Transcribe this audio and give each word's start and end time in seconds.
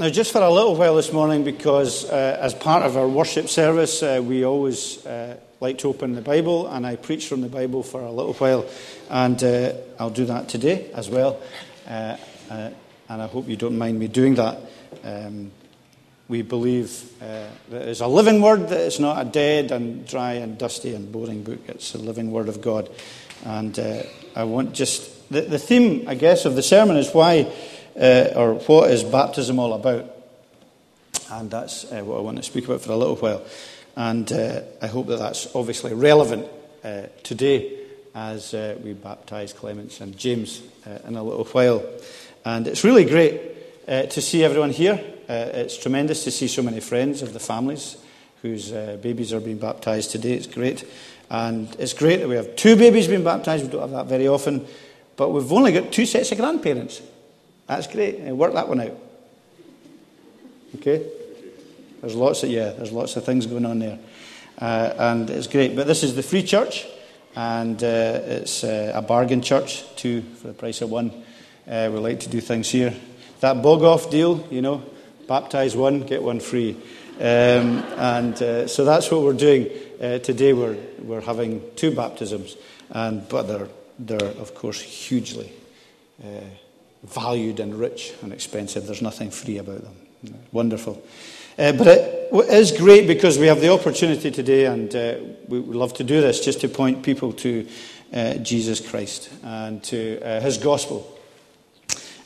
Now, 0.00 0.08
just 0.08 0.32
for 0.32 0.40
a 0.40 0.50
little 0.50 0.76
while 0.76 0.96
this 0.96 1.12
morning, 1.12 1.44
because 1.44 2.06
uh, 2.06 2.38
as 2.40 2.54
part 2.54 2.84
of 2.84 2.96
our 2.96 3.06
worship 3.06 3.50
service, 3.50 4.02
uh, 4.02 4.22
we 4.24 4.46
always 4.46 5.04
uh, 5.04 5.36
like 5.60 5.76
to 5.80 5.88
open 5.88 6.14
the 6.14 6.22
Bible, 6.22 6.66
and 6.68 6.86
I 6.86 6.96
preach 6.96 7.28
from 7.28 7.42
the 7.42 7.50
Bible 7.50 7.82
for 7.82 8.00
a 8.00 8.10
little 8.10 8.32
while, 8.32 8.64
and 9.10 9.44
uh, 9.44 9.74
I'll 9.98 10.08
do 10.08 10.24
that 10.24 10.48
today 10.48 10.90
as 10.94 11.10
well. 11.10 11.38
Uh, 11.86 12.16
uh, 12.48 12.70
and 13.10 13.20
I 13.20 13.26
hope 13.26 13.46
you 13.46 13.56
don't 13.56 13.76
mind 13.76 13.98
me 13.98 14.08
doing 14.08 14.36
that. 14.36 14.60
Um, 15.04 15.52
we 16.28 16.40
believe 16.40 17.18
that 17.18 17.52
it's 17.70 18.00
a 18.00 18.06
living 18.06 18.40
word, 18.40 18.70
that 18.70 18.80
it's 18.80 19.00
not 19.00 19.20
a 19.20 19.28
dead 19.28 19.70
and 19.70 20.06
dry 20.06 20.32
and 20.32 20.56
dusty 20.56 20.94
and 20.94 21.12
boring 21.12 21.42
book. 21.42 21.60
It's 21.68 21.94
a 21.94 21.98
living 21.98 22.30
word 22.30 22.48
of 22.48 22.62
God. 22.62 22.88
And 23.44 23.78
I 24.34 24.44
want 24.44 24.72
just 24.72 25.28
the, 25.30 25.42
the 25.42 25.58
theme, 25.58 26.08
I 26.08 26.14
guess, 26.14 26.46
of 26.46 26.54
the 26.56 26.62
sermon 26.62 26.96
is 26.96 27.12
why 27.12 27.52
uh, 28.00 28.32
or 28.34 28.54
what 28.54 28.90
is 28.90 29.04
baptism 29.04 29.58
all 29.58 29.74
about? 29.74 30.10
And 31.30 31.50
that's 31.50 31.90
uh, 31.92 32.02
what 32.02 32.18
I 32.18 32.20
want 32.20 32.38
to 32.38 32.42
speak 32.42 32.64
about 32.64 32.80
for 32.80 32.92
a 32.92 32.96
little 32.96 33.16
while. 33.16 33.42
And 33.96 34.30
uh, 34.32 34.62
I 34.80 34.86
hope 34.86 35.08
that 35.08 35.18
that's 35.18 35.54
obviously 35.54 35.92
relevant 35.94 36.46
uh, 36.82 37.02
today 37.22 37.78
as 38.14 38.54
uh, 38.54 38.76
we 38.82 38.94
baptize 38.94 39.52
Clements 39.52 40.00
and 40.00 40.16
James 40.16 40.62
uh, 40.86 41.06
in 41.06 41.16
a 41.16 41.22
little 41.22 41.44
while. 41.44 41.84
And 42.44 42.66
it's 42.66 42.84
really 42.84 43.04
great 43.04 43.48
to 43.86 44.20
see 44.22 44.44
everyone 44.44 44.70
here. 44.70 45.00
it's 45.28 45.76
tremendous 45.76 46.24
to 46.24 46.30
see 46.30 46.46
so 46.46 46.62
many 46.62 46.80
friends 46.80 47.22
of 47.22 47.32
the 47.32 47.40
families 47.40 47.96
whose 48.40 48.70
babies 49.02 49.32
are 49.32 49.40
being 49.40 49.58
baptized 49.58 50.12
today. 50.12 50.34
It's 50.34 50.46
great. 50.46 50.84
And 51.28 51.68
it's 51.78 51.92
great 51.92 52.18
that 52.20 52.28
we 52.28 52.36
have 52.36 52.56
two 52.56 52.76
babies 52.76 53.08
being 53.08 53.24
baptized. 53.24 53.64
We 53.64 53.70
don't 53.70 53.82
have 53.82 53.90
that 53.90 54.06
very 54.06 54.28
often. 54.28 54.64
But 55.16 55.30
we've 55.30 55.52
only 55.52 55.72
got 55.72 55.92
two 55.92 56.06
sets 56.06 56.32
of 56.32 56.38
grandparents. 56.38 57.02
That's 57.70 57.86
great. 57.86 58.18
Work 58.18 58.54
that 58.54 58.68
one 58.68 58.80
out. 58.80 58.98
Okay? 60.74 61.06
There's 62.00 62.16
lots 62.16 62.42
of, 62.42 62.50
yeah, 62.50 62.70
there's 62.70 62.90
lots 62.90 63.14
of 63.14 63.24
things 63.24 63.46
going 63.46 63.64
on 63.64 63.78
there. 63.78 64.00
Uh, 64.58 64.92
and 64.98 65.30
it's 65.30 65.46
great. 65.46 65.76
But 65.76 65.86
this 65.86 66.02
is 66.02 66.16
the 66.16 66.22
free 66.24 66.42
church, 66.42 66.84
and 67.36 67.80
uh, 67.80 68.22
it's 68.24 68.64
uh, 68.64 68.90
a 68.92 69.02
bargain 69.02 69.40
church, 69.40 69.84
two 69.94 70.22
for 70.22 70.48
the 70.48 70.52
price 70.52 70.82
of 70.82 70.90
one. 70.90 71.12
Uh, 71.64 71.90
we 71.92 72.00
like 72.00 72.18
to 72.20 72.28
do 72.28 72.40
things 72.40 72.68
here. 72.68 72.92
That 73.38 73.62
bog 73.62 73.84
off 73.84 74.10
deal, 74.10 74.44
you 74.50 74.62
know, 74.62 74.82
baptize 75.28 75.76
one, 75.76 76.00
get 76.00 76.24
one 76.24 76.40
free. 76.40 76.72
Um, 77.20 77.84
and 77.94 78.42
uh, 78.42 78.66
so 78.66 78.84
that's 78.84 79.12
what 79.12 79.22
we're 79.22 79.32
doing 79.34 79.70
uh, 80.02 80.18
today. 80.18 80.54
We're, 80.54 80.76
we're 80.98 81.20
having 81.20 81.62
two 81.76 81.94
baptisms, 81.94 82.56
and, 82.90 83.28
but 83.28 83.44
they're, 83.44 83.68
they're, 84.00 84.28
of 84.40 84.56
course, 84.56 84.80
hugely 84.80 85.52
valued 87.02 87.60
and 87.60 87.74
rich 87.74 88.12
and 88.22 88.32
expensive. 88.32 88.86
There's 88.86 89.02
nothing 89.02 89.30
free 89.30 89.58
about 89.58 89.82
them. 89.82 90.34
Wonderful. 90.52 91.02
Uh, 91.58 91.72
but 91.72 91.86
it 91.86 92.48
is 92.50 92.72
great 92.72 93.06
because 93.06 93.38
we 93.38 93.46
have 93.46 93.60
the 93.60 93.72
opportunity 93.72 94.30
today, 94.30 94.66
and 94.66 94.94
uh, 94.94 95.16
we 95.48 95.58
love 95.58 95.94
to 95.94 96.04
do 96.04 96.20
this, 96.20 96.44
just 96.44 96.60
to 96.60 96.68
point 96.68 97.02
people 97.02 97.32
to 97.32 97.66
uh, 98.12 98.34
Jesus 98.34 98.80
Christ 98.80 99.30
and 99.42 99.82
to 99.84 100.20
uh, 100.22 100.40
his 100.40 100.58
gospel. 100.58 101.18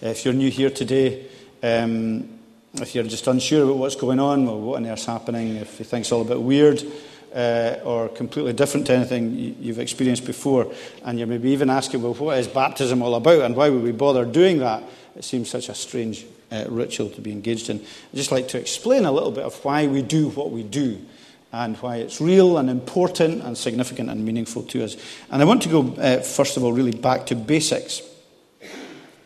If 0.00 0.24
you're 0.24 0.34
new 0.34 0.50
here 0.50 0.70
today, 0.70 1.26
um, 1.62 2.28
if 2.74 2.94
you're 2.94 3.04
just 3.04 3.26
unsure 3.26 3.64
about 3.64 3.76
what's 3.76 3.96
going 3.96 4.20
on 4.20 4.46
or 4.48 4.60
what 4.60 4.76
on 4.76 4.86
earth's 4.86 5.06
happening, 5.06 5.56
if 5.56 5.78
you 5.78 5.84
think 5.84 6.02
it's 6.02 6.12
all 6.12 6.22
a 6.22 6.24
bit 6.24 6.40
weird, 6.40 6.82
uh, 7.34 7.80
or 7.84 8.08
completely 8.08 8.52
different 8.52 8.86
to 8.86 8.94
anything 8.94 9.56
you've 9.60 9.78
experienced 9.78 10.24
before, 10.24 10.72
and 11.04 11.18
you're 11.18 11.26
maybe 11.26 11.50
even 11.50 11.68
asking, 11.68 12.02
well, 12.02 12.14
what 12.14 12.38
is 12.38 12.46
baptism 12.46 13.02
all 13.02 13.14
about 13.14 13.42
and 13.42 13.56
why 13.56 13.68
would 13.68 13.82
we 13.82 13.92
bother 13.92 14.24
doing 14.24 14.58
that? 14.58 14.82
It 15.16 15.24
seems 15.24 15.50
such 15.50 15.68
a 15.68 15.74
strange 15.74 16.26
uh, 16.50 16.64
ritual 16.68 17.10
to 17.10 17.20
be 17.20 17.32
engaged 17.32 17.70
in. 17.70 17.78
I'd 17.78 18.16
just 18.16 18.32
like 18.32 18.48
to 18.48 18.58
explain 18.58 19.04
a 19.04 19.12
little 19.12 19.32
bit 19.32 19.44
of 19.44 19.64
why 19.64 19.86
we 19.86 20.02
do 20.02 20.28
what 20.30 20.50
we 20.50 20.62
do 20.62 21.04
and 21.52 21.76
why 21.78 21.96
it's 21.96 22.20
real 22.20 22.58
and 22.58 22.68
important 22.68 23.42
and 23.42 23.56
significant 23.56 24.10
and 24.10 24.24
meaningful 24.24 24.62
to 24.64 24.84
us. 24.84 24.96
And 25.30 25.40
I 25.40 25.44
want 25.44 25.62
to 25.62 25.68
go, 25.68 25.94
uh, 26.00 26.20
first 26.20 26.56
of 26.56 26.64
all, 26.64 26.72
really 26.72 26.92
back 26.92 27.26
to 27.26 27.36
basics. 27.36 28.02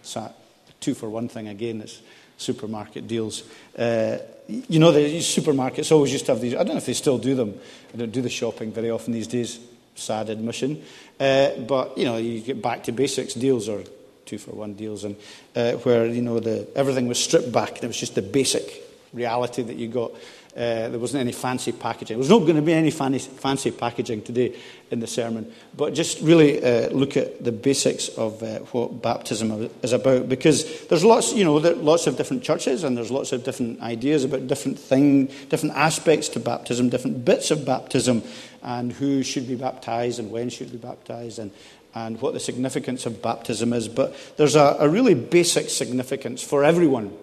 So, 0.03 0.33
two 0.81 0.95
for 0.95 1.09
one 1.09 1.29
thing 1.29 1.49
again, 1.49 1.81
it's 1.81 2.01
supermarket 2.37 3.09
deals. 3.09 3.43
Uh, 3.77 4.19
you 4.49 4.79
know, 4.79 4.93
the 4.93 5.19
supermarkets 5.19 5.93
always 5.93 6.13
used 6.13 6.27
to 6.27 6.33
have 6.33 6.41
these. 6.41 6.55
I 6.55 6.59
don't 6.59 6.69
know 6.69 6.77
if 6.77 6.87
they 6.87 6.95
still 6.95 7.19
do 7.19 7.35
them. 7.35 7.59
I 7.93 7.99
don't 7.99 8.13
do 8.13 8.23
the 8.23 8.31
shopping 8.31 8.73
very 8.73 8.91
often 8.91 9.13
these 9.13 9.27
days. 9.27 9.61
Sad 9.95 10.31
admission. 10.31 10.83
Uh, 11.21 11.51
but, 11.67 11.99
you 11.99 12.05
know, 12.05 12.17
you 12.17 12.41
get 12.41 12.63
back 12.63 12.85
to 12.85 12.93
basics 12.93 13.35
deals 13.35 13.69
or 13.69 13.83
two 14.25 14.39
for 14.39 14.53
one 14.53 14.75
deals, 14.75 15.05
and 15.05 15.17
uh, 15.57 15.73
where, 15.73 16.07
you 16.07 16.23
know, 16.23 16.39
the, 16.41 16.67
everything 16.75 17.09
was 17.09 17.23
stripped 17.23 17.53
back. 17.53 17.77
And 17.77 17.85
it 17.85 17.89
was 17.89 17.97
just 17.99 18.15
the 18.15 18.23
basic 18.23 18.83
reality 19.13 19.63
that 19.63 19.77
you 19.77 19.89
got. 19.89 20.13
Uh, 20.59 20.89
there 20.89 20.99
wasn't 20.99 21.21
any 21.21 21.31
fancy 21.31 21.71
packaging. 21.71 22.17
There's 22.17 22.31
not 22.31 22.41
going 22.41 22.57
to 22.57 22.63
be 22.63 22.73
any 22.73 22.91
fancy 22.91 23.71
packaging 23.71 24.23
today 24.23 24.57
in 24.91 24.99
the 24.99 25.07
sermon, 25.07 25.53
but 25.77 25.95
just 25.95 26.21
really 26.21 26.61
uh, 26.61 26.89
look 26.91 27.17
at 27.17 27.45
the 27.45 27.53
basics 27.53 28.09
of 28.09 28.43
uh, 28.43 28.59
what 28.73 29.01
baptism 29.01 29.71
is 29.85 29.93
about. 29.93 30.29
Because 30.29 30.89
there's 30.89 31.05
lots, 31.05 31.33
you 31.33 31.45
know, 31.45 31.55
lots 31.55 32.09
of 32.09 32.17
different 32.17 32.43
churches, 32.43 32.83
and 32.83 32.97
there's 32.97 33.13
lots 33.13 33.31
of 33.31 33.45
different 33.45 33.81
ideas 33.83 34.25
about 34.25 34.49
different 34.49 34.81
thing, 34.81 35.27
different 35.49 35.77
aspects 35.77 36.29
to 36.31 36.41
baptism, 36.41 36.89
different 36.89 37.25
bits 37.25 37.53
of 37.53 37.65
baptism, 37.65 38.25
and 38.61 38.93
who 38.95 39.23
should 39.23 39.47
be 39.47 39.55
baptized 39.55 40.19
and 40.19 40.33
when 40.33 40.51
should 40.51 40.73
be 40.73 40.79
baptized, 40.79 41.39
and 41.39 41.53
and 41.95 42.21
what 42.21 42.35
the 42.35 42.41
significance 42.41 43.07
of 43.07 43.23
baptism 43.23 43.73
is. 43.73 43.87
But 43.87 44.13
there's 44.37 44.57
a, 44.57 44.77
a 44.81 44.89
really 44.89 45.15
basic 45.15 45.71
significance 45.71 46.43
for 46.43 46.65
everyone 46.65 47.17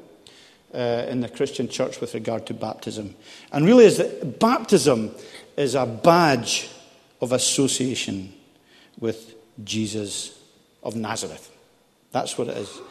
uh, 0.73 1.05
in 1.09 1.21
the 1.21 1.29
Christian 1.29 1.67
church 1.67 2.01
with 2.01 2.13
regard 2.13 2.45
to 2.47 2.53
baptism. 2.53 3.15
And 3.51 3.65
really, 3.65 3.85
is 3.85 3.97
that 3.97 4.39
baptism 4.39 5.11
is 5.57 5.75
a 5.75 5.85
badge 5.85 6.69
of 7.21 7.31
association 7.31 8.33
with 8.99 9.35
Jesus 9.63 10.37
of 10.83 10.95
Nazareth. 10.95 11.51
That's 12.11 12.37
what 12.37 12.47
it 12.49 12.57
is. 12.57 12.81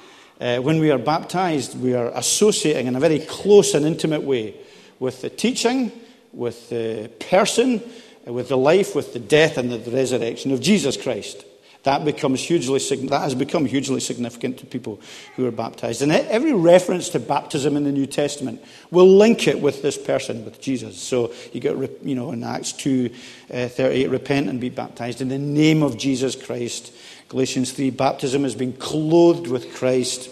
Uh, 0.41 0.59
when 0.59 0.81
we 0.81 0.91
are 0.91 0.99
baptized, 0.99 1.81
we 1.81 1.95
are 1.95 2.09
associating 2.15 2.87
in 2.87 2.97
a 2.97 3.01
very 3.01 3.21
close 3.21 3.75
and 3.75 3.87
intimate 3.87 4.23
way 4.23 4.55
with 4.99 5.23
the 5.23 5.31
teaching, 5.31 5.93
with 6.33 6.69
the 6.71 7.11
person, 7.31 7.83
with 8.27 8.49
the 8.49 8.57
life, 8.57 8.95
with 8.95 9.13
the 9.13 9.19
death, 9.19 9.59
and 9.59 9.71
the 9.71 9.91
resurrection 9.91 10.51
of 10.51 10.61
Jesus 10.61 10.97
Christ. 10.97 11.45
That, 11.85 12.03
becomes 12.07 12.43
hugely, 12.43 12.79
that 13.09 13.21
has 13.21 13.35
become 13.35 13.67
hugely 13.67 14.01
significant 14.01 14.59
to 14.59 14.67
people 14.67 15.01
who 15.37 15.47
are 15.47 15.51
baptized. 15.51 16.01
And 16.01 16.11
every 16.11 16.55
reference 16.55 17.11
to 17.11 17.21
baptism 17.21 17.77
in 17.77 17.85
the 17.85 17.93
New 17.93 18.07
Testament 18.07 18.65
will 18.91 19.07
link 19.07 19.47
it 19.47 19.61
with 19.61 19.83
this 19.83 19.99
person, 19.99 20.47
with 20.47 20.63
Jesus. 20.63 20.99
So 20.99 21.35
you 21.53 21.61
get, 21.61 21.77
you 22.03 22.15
know, 22.15 22.33
in 22.33 22.43
Acts 22.43 22.73
2 22.73 23.11
uh, 23.53 23.69
38, 23.69 24.09
repent 24.09 24.49
and 24.49 24.59
be 24.63 24.71
baptized 24.71 25.21
in 25.21 25.29
the 25.29 25.39
name 25.39 25.83
of 25.83 25.99
Jesus 25.99 26.35
Christ. 26.35 26.91
Galatians 27.29 27.73
3, 27.73 27.91
baptism 27.91 28.45
has 28.45 28.55
been 28.55 28.73
clothed 28.73 29.47
with 29.47 29.75
Christ. 29.75 30.31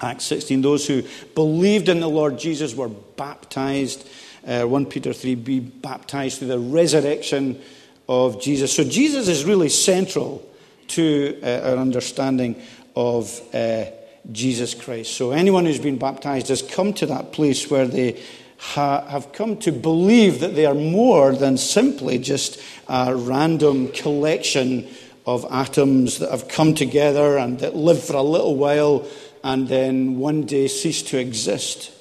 Acts 0.00 0.24
16, 0.24 0.62
those 0.62 0.86
who 0.86 1.02
believed 1.34 1.90
in 1.90 2.00
the 2.00 2.08
Lord 2.08 2.38
Jesus 2.38 2.74
were 2.74 2.88
baptized. 2.88 4.08
Uh, 4.46 4.62
1 4.62 4.86
Peter 4.86 5.12
3, 5.12 5.34
be 5.34 5.60
baptized 5.60 6.38
through 6.38 6.48
the 6.48 6.58
resurrection 6.58 7.60
of 8.08 8.40
Jesus. 8.40 8.72
So 8.72 8.82
Jesus 8.82 9.28
is 9.28 9.44
really 9.44 9.68
central 9.68 10.46
to 10.90 11.38
uh, 11.42 11.70
our 11.70 11.76
understanding 11.76 12.60
of 12.96 13.40
uh, 13.54 13.86
Jesus 14.30 14.74
Christ. 14.74 15.14
So 15.14 15.32
anyone 15.32 15.64
who's 15.64 15.80
been 15.80 15.98
baptized 15.98 16.48
has 16.48 16.62
come 16.62 16.92
to 16.94 17.06
that 17.06 17.32
place 17.32 17.70
where 17.70 17.86
they 17.86 18.22
ha- 18.58 19.06
have 19.06 19.32
come 19.32 19.56
to 19.58 19.72
believe 19.72 20.40
that 20.40 20.54
they 20.54 20.66
are 20.66 20.74
more 20.74 21.34
than 21.34 21.56
simply 21.56 22.18
just 22.18 22.60
a 22.88 23.14
random 23.14 23.88
collection 23.88 24.88
of 25.26 25.46
atoms 25.50 26.18
that 26.18 26.30
have 26.30 26.48
come 26.48 26.74
together 26.74 27.38
and 27.38 27.60
that 27.60 27.74
live 27.74 28.02
for 28.02 28.16
a 28.16 28.22
little 28.22 28.56
while 28.56 29.06
and 29.42 29.68
then 29.68 30.18
one 30.18 30.42
day 30.42 30.68
cease 30.68 31.02
to 31.02 31.18
exist. 31.18 31.92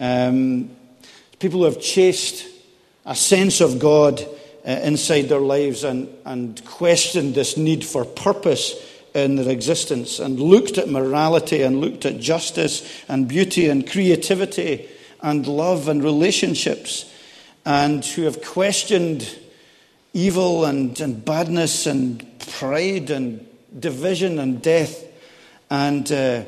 Um, 0.00 0.70
people 1.38 1.60
who 1.60 1.66
have 1.66 1.80
chased 1.80 2.46
a 3.06 3.14
sense 3.14 3.60
of 3.60 3.78
God 3.78 4.24
inside 4.64 5.22
their 5.22 5.40
lives 5.40 5.84
and, 5.84 6.08
and 6.24 6.64
questioned 6.64 7.34
this 7.34 7.56
need 7.56 7.84
for 7.84 8.04
purpose 8.04 8.74
in 9.14 9.36
their 9.36 9.50
existence 9.50 10.18
and 10.18 10.40
looked 10.40 10.78
at 10.78 10.88
morality 10.88 11.62
and 11.62 11.80
looked 11.80 12.04
at 12.04 12.18
justice 12.18 13.02
and 13.08 13.28
beauty 13.28 13.68
and 13.68 13.88
creativity 13.88 14.88
and 15.22 15.46
love 15.46 15.88
and 15.88 16.02
relationships 16.02 17.10
and 17.64 18.04
who 18.04 18.22
have 18.22 18.42
questioned 18.42 19.38
evil 20.12 20.64
and, 20.64 20.98
and 21.00 21.24
badness 21.24 21.86
and 21.86 22.26
pride 22.38 23.10
and 23.10 23.46
division 23.78 24.38
and 24.38 24.62
death 24.62 25.04
and 25.70 26.10
uh, 26.10 26.42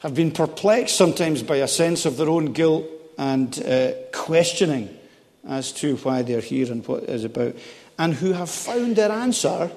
have 0.00 0.14
been 0.14 0.30
perplexed 0.30 0.96
sometimes 0.96 1.42
by 1.42 1.56
a 1.56 1.68
sense 1.68 2.06
of 2.06 2.16
their 2.16 2.28
own 2.28 2.52
guilt 2.52 2.86
and 3.16 3.62
uh, 3.64 3.92
questioning 4.12 4.97
as 5.46 5.72
to 5.72 5.96
why 5.98 6.22
they're 6.22 6.40
here 6.40 6.70
and 6.70 6.86
what 6.86 7.04
it 7.04 7.10
is 7.10 7.24
about, 7.24 7.54
and 7.98 8.14
who 8.14 8.32
have 8.32 8.50
found 8.50 8.96
their 8.96 9.12
answer 9.12 9.70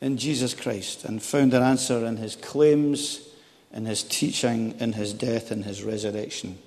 in 0.00 0.16
Jesus 0.16 0.54
Christ 0.54 1.04
and 1.04 1.22
found 1.22 1.52
their 1.52 1.62
answer 1.62 2.04
in 2.06 2.16
his 2.16 2.36
claims 2.36 3.30
in 3.72 3.86
his 3.86 4.02
teaching, 4.02 4.74
in 4.80 4.92
his 4.92 5.12
death, 5.12 5.50
and 5.50 5.64
his 5.64 5.82
resurrection. 5.82 6.58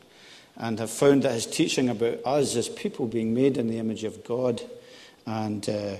And 0.55 0.79
have 0.79 0.91
found 0.91 1.23
that 1.23 1.33
his 1.33 1.45
teaching 1.45 1.89
about 1.89 2.19
us 2.25 2.55
as 2.55 2.69
people 2.69 3.07
being 3.07 3.33
made 3.33 3.57
in 3.57 3.67
the 3.67 3.79
image 3.79 4.03
of 4.03 4.23
God, 4.23 4.61
and 5.25 5.67
uh, 5.67 5.95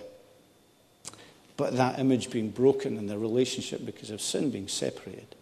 but 1.57 1.75
that 1.77 1.99
image 1.99 2.29
being 2.29 2.49
broken 2.49 2.97
in 2.97 3.07
the 3.07 3.17
relationship 3.17 3.85
because 3.85 4.11
of 4.11 4.21
sin 4.21 4.51
being 4.51 4.67
separated, 4.67 5.35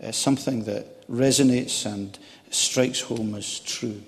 is 0.00 0.16
something 0.16 0.64
that 0.64 1.08
resonates 1.08 1.86
and 1.86 2.18
strikes 2.50 3.00
home 3.00 3.34
as 3.34 3.60
true. 3.60 4.02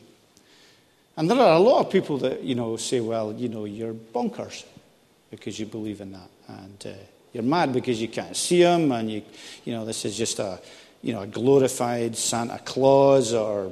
And 1.21 1.31
there 1.31 1.39
are 1.39 1.55
a 1.55 1.59
lot 1.59 1.85
of 1.85 1.93
people 1.93 2.17
that, 2.21 2.43
you 2.45 2.55
know, 2.55 2.79
say, 2.79 3.01
well, 3.01 3.35
you 3.35 3.51
know, 3.51 3.67
you're 3.67 3.93
bonkers 3.93 4.65
because 5.31 5.61
you 5.61 5.67
believe 5.67 6.01
in 6.01 6.13
that. 6.13 6.31
And 6.49 6.87
uh, 6.87 6.99
you're 7.35 7.43
mad 7.43 7.75
because 7.75 8.01
you 8.01 8.09
can't 8.09 8.35
see 8.35 8.63
him, 8.63 8.91
and 8.91 9.13
you, 9.13 9.23
you 9.67 9.75
know, 9.75 9.85
this 9.85 10.07
is 10.07 10.17
just 10.17 10.39
a, 10.39 10.59
you 11.03 11.13
know, 11.13 11.21
a 11.21 11.27
glorified 11.27 12.17
Santa 12.17 12.59
Claus 12.61 13.35
or 13.35 13.71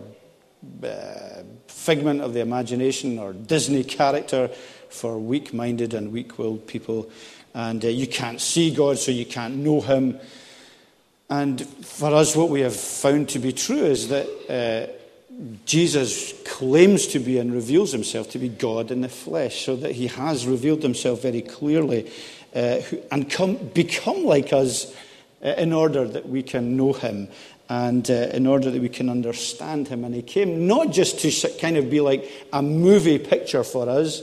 uh, 0.84 1.42
figment 1.68 2.20
of 2.20 2.34
the 2.34 2.40
imagination 2.40 3.18
or 3.18 3.32
Disney 3.32 3.82
character 3.82 4.48
for 4.90 5.18
weak 5.18 5.54
minded 5.54 5.94
and 5.94 6.12
weak 6.12 6.38
willed 6.38 6.66
people. 6.66 7.10
And 7.54 7.82
uh, 7.82 7.88
you 7.88 8.06
can't 8.06 8.42
see 8.42 8.74
God, 8.74 8.98
so 8.98 9.10
you 9.10 9.24
can't 9.24 9.56
know 9.56 9.80
him. 9.80 10.20
And 11.30 11.66
for 11.66 12.12
us, 12.12 12.36
what 12.36 12.50
we 12.50 12.60
have 12.60 12.76
found 12.76 13.30
to 13.30 13.38
be 13.38 13.54
true 13.54 13.86
is 13.86 14.08
that 14.08 14.26
uh, 14.50 14.97
Jesus 15.64 16.34
claims 16.44 17.06
to 17.08 17.20
be 17.20 17.38
and 17.38 17.52
reveals 17.52 17.92
himself 17.92 18.30
to 18.30 18.38
be 18.38 18.48
God 18.48 18.90
in 18.90 19.02
the 19.02 19.08
flesh, 19.08 19.64
so 19.64 19.76
that 19.76 19.92
he 19.92 20.08
has 20.08 20.46
revealed 20.46 20.82
himself 20.82 21.22
very 21.22 21.42
clearly 21.42 22.10
uh, 22.56 22.80
and 23.12 23.30
come, 23.30 23.56
become 23.72 24.24
like 24.24 24.52
us 24.52 24.92
uh, 25.44 25.50
in 25.56 25.72
order 25.72 26.08
that 26.08 26.28
we 26.28 26.42
can 26.42 26.76
know 26.76 26.92
him 26.92 27.28
and 27.68 28.10
uh, 28.10 28.14
in 28.32 28.46
order 28.46 28.70
that 28.70 28.82
we 28.82 28.88
can 28.88 29.08
understand 29.08 29.86
him. 29.86 30.02
And 30.02 30.14
he 30.14 30.22
came 30.22 30.66
not 30.66 30.90
just 30.90 31.20
to 31.20 31.58
kind 31.60 31.76
of 31.76 31.88
be 31.88 32.00
like 32.00 32.28
a 32.52 32.62
movie 32.62 33.18
picture 33.18 33.62
for 33.62 33.88
us, 33.88 34.22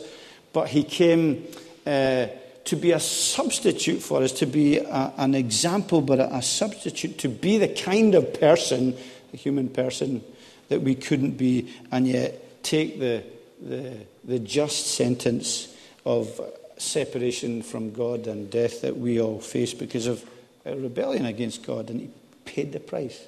but 0.51 0.67
he 0.67 0.83
came 0.83 1.47
uh, 1.85 2.27
to 2.65 2.75
be 2.75 2.91
a 2.91 2.99
substitute 2.99 4.01
for 4.01 4.23
us, 4.23 4.31
to 4.33 4.45
be 4.45 4.79
a, 4.79 5.13
an 5.17 5.35
example, 5.35 6.01
but 6.01 6.19
a, 6.19 6.35
a 6.35 6.41
substitute, 6.41 7.19
to 7.19 7.29
be 7.29 7.57
the 7.57 7.69
kind 7.69 8.15
of 8.15 8.33
person, 8.33 8.97
a 9.33 9.37
human 9.37 9.69
person, 9.69 10.21
that 10.69 10.81
we 10.81 10.95
couldn't 10.95 11.37
be, 11.37 11.73
and 11.91 12.07
yet 12.07 12.63
take 12.63 12.99
the, 12.99 13.23
the, 13.61 13.97
the 14.23 14.39
just 14.39 14.87
sentence 14.87 15.73
of 16.05 16.39
separation 16.77 17.61
from 17.61 17.91
God 17.91 18.27
and 18.27 18.49
death 18.49 18.81
that 18.81 18.97
we 18.97 19.21
all 19.21 19.39
face 19.39 19.73
because 19.73 20.07
of 20.07 20.27
a 20.65 20.75
rebellion 20.75 21.25
against 21.25 21.63
God. 21.63 21.89
And 21.89 22.01
he 22.01 22.09
paid 22.45 22.73
the 22.73 22.79
price 22.79 23.23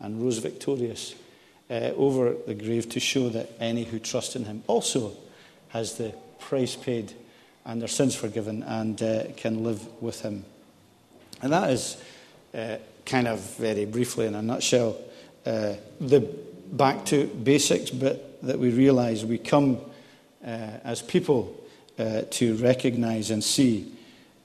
and 0.00 0.22
rose 0.22 0.38
victorious 0.38 1.14
uh, 1.70 1.92
over 1.96 2.34
the 2.46 2.54
grave 2.54 2.88
to 2.90 3.00
show 3.00 3.28
that 3.30 3.50
any 3.60 3.84
who 3.84 3.98
trust 3.98 4.36
in 4.36 4.44
him 4.44 4.62
also 4.66 5.12
has 5.68 5.94
the 5.94 6.14
price 6.38 6.76
paid 6.76 7.12
and 7.64 7.80
their 7.80 7.88
sins 7.88 8.14
forgiven 8.14 8.62
and 8.62 9.02
uh, 9.02 9.24
can 9.36 9.64
live 9.64 9.84
with 10.00 10.20
him. 10.20 10.44
And 11.42 11.52
that 11.52 11.70
is 11.70 11.96
uh, 12.54 12.76
kind 13.04 13.26
of 13.26 13.40
very 13.56 13.84
briefly 13.84 14.26
in 14.26 14.34
a 14.34 14.42
nutshell 14.42 14.96
uh, 15.46 15.74
the 16.00 16.20
back 16.72 17.04
to 17.06 17.26
basics 17.26 17.90
bit 17.90 18.42
that 18.42 18.58
we 18.58 18.70
realize 18.70 19.24
we 19.24 19.38
come 19.38 19.78
uh, 20.44 20.48
as 20.84 21.02
people 21.02 21.54
uh, 21.98 22.22
to 22.30 22.56
recognize 22.56 23.30
and 23.30 23.42
see 23.42 23.92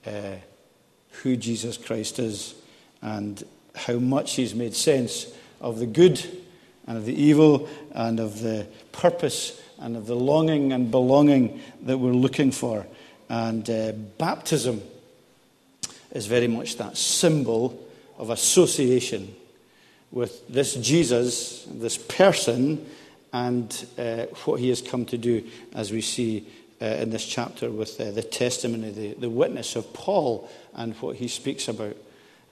uh, 0.06 0.36
who 1.24 1.36
Jesus 1.36 1.78
Christ 1.78 2.20
is 2.20 2.56
and 3.02 3.44
how 3.76 3.96
much 3.96 4.36
he's 4.36 4.56
made 4.56 4.76
sense 4.76 5.28
of 5.60 5.80
the 5.80 5.86
good 5.86 6.24
and 6.88 6.98
of 6.98 7.06
the 7.06 7.20
evil 7.20 7.68
and 7.94 8.20
of 8.20 8.42
the 8.42 8.68
purpose 8.92 9.60
and 9.80 9.98
of 9.98 10.06
the 10.06 10.16
longing 10.16 10.72
and 10.72 10.92
belonging 10.92 11.60
that 11.84 11.98
we're 11.98 12.14
looking 12.14 12.52
for. 12.52 12.86
And 13.30 13.68
uh, 13.70 13.94
baptism 14.18 14.82
is 16.12 16.28
very 16.28 16.48
much 16.48 16.78
that 16.78 16.98
symbol 16.98 17.80
of 18.18 18.30
association 18.30 19.36
with 20.12 20.48
this 20.48 20.76
Jesus, 20.76 21.66
this 21.66 21.98
person, 21.98 22.86
and 23.34 23.86
uh, 23.98 24.26
what 24.46 24.60
he 24.60 24.70
has 24.70 24.82
come 24.82 25.06
to 25.06 25.18
do, 25.18 25.44
as 25.74 25.92
we 25.92 26.02
see 26.02 26.46
uh, 26.82 26.86
in 26.86 27.10
this 27.10 27.26
chapter 27.26 27.70
with 27.70 28.00
uh, 28.00 28.12
the 28.12 28.24
testimony, 28.24 28.90
the, 28.92 29.14
the 29.14 29.30
witness 29.30 29.76
of 29.76 29.94
Paul, 29.94 30.50
and 30.74 30.96
what 30.96 31.16
he 31.16 31.28
speaks 31.28 31.68
about. 31.68 31.96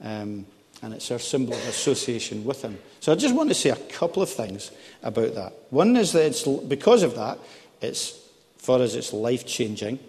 Um, 0.01 0.45
and 0.81 0.93
it's 0.93 1.11
our 1.11 1.19
symbol 1.19 1.53
of 1.53 1.67
association 1.67 2.45
with 2.45 2.61
him. 2.61 2.77
So 3.01 3.11
I 3.11 3.15
just 3.15 3.35
want 3.35 3.49
to 3.49 3.55
say 3.55 3.69
a 3.69 3.75
couple 3.75 4.23
of 4.23 4.29
things 4.29 4.71
about 5.03 5.35
that. 5.35 5.53
One 5.71 5.97
is 5.97 6.13
that 6.13 6.25
it's 6.25 6.43
because 6.43 7.03
of 7.03 7.15
that, 7.15 7.37
it's 7.81 8.17
for 8.57 8.79
us 8.81 8.93
it's 8.93 9.11
life 9.11 9.45
changing, 9.45 9.99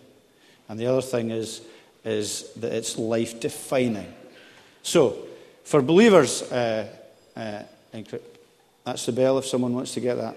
and 0.69 0.79
the 0.79 0.87
other 0.87 1.03
thing 1.03 1.31
is 1.31 1.63
is 2.05 2.53
that 2.55 2.73
it's 2.73 2.97
life 2.97 3.41
defining. 3.41 4.13
So, 4.83 5.27
for 5.65 5.83
believers, 5.83 6.51
uh, 7.37 7.63
that's 8.85 9.07
the 9.07 9.13
bell 9.13 9.39
if 9.39 9.47
someone 9.47 9.75
wants 9.75 9.95
to 9.95 10.01
get 10.01 10.17
that. 10.17 10.37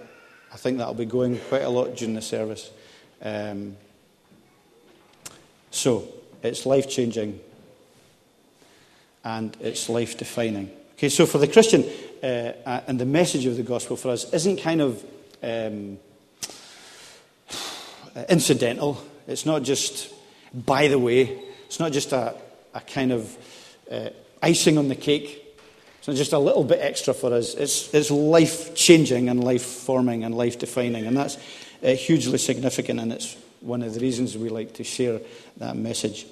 I 0.54 0.58
think 0.58 0.78
that'll 0.78 0.94
be 0.94 1.06
going 1.06 1.40
quite 1.50 1.64
a 1.64 1.70
lot 1.70 1.96
during 1.96 2.14
the 2.14 2.22
service. 2.22 2.70
Um, 3.22 3.76
so, 5.72 6.08
it's 6.44 6.66
life 6.66 6.90
changing 6.90 7.40
and 9.24 9.56
it's 9.62 9.90
life 9.90 10.18
defining. 10.18 10.70
Okay, 10.96 11.10
so 11.10 11.26
for 11.26 11.38
the 11.38 11.48
Christian, 11.48 11.84
uh, 12.22 12.54
uh, 12.66 12.82
and 12.88 13.00
the 13.00 13.06
message 13.06 13.46
of 13.46 13.58
the 13.58 13.64
gospel 13.64 13.96
for 13.96 14.12
us 14.12 14.32
isn't 14.34 14.58
kind 14.58 14.82
of 14.82 15.04
um, 15.42 15.98
incidental. 18.30 19.04
It's 19.28 19.46
not 19.46 19.64
just 19.64 20.14
by 20.54 20.88
the 20.88 21.00
way. 21.00 21.40
It's 21.66 21.80
not 21.80 21.92
just 21.92 22.12
a, 22.12 22.36
a 22.74 22.82
kind 22.82 23.12
of 23.12 23.38
uh, 23.90 24.10
icing 24.42 24.78
on 24.78 24.88
the 24.88 24.96
cake. 24.96 25.43
Not 26.08 26.16
just 26.18 26.34
a 26.34 26.40
little 26.40 26.64
bit 26.64 26.80
extra 26.82 27.14
for 27.14 27.34
us. 27.34 27.54
It's, 27.56 27.94
it's 27.94 28.12
life 28.12 28.76
changing 28.76 29.30
and 29.30 29.44
life 29.44 29.64
forming 29.64 30.24
and 30.24 30.36
life 30.36 30.60
defining. 30.60 31.06
And 31.06 31.16
that's 31.16 31.38
uh, 31.84 31.90
hugely 31.90 32.38
significant, 32.38 33.00
and 33.00 33.14
it's 33.14 33.38
one 33.62 33.82
of 33.82 33.94
the 33.94 34.00
reasons 34.00 34.38
we 34.38 34.50
like 34.50 34.74
to 34.74 34.84
share 34.84 35.20
that 35.58 35.76
message 35.76 36.26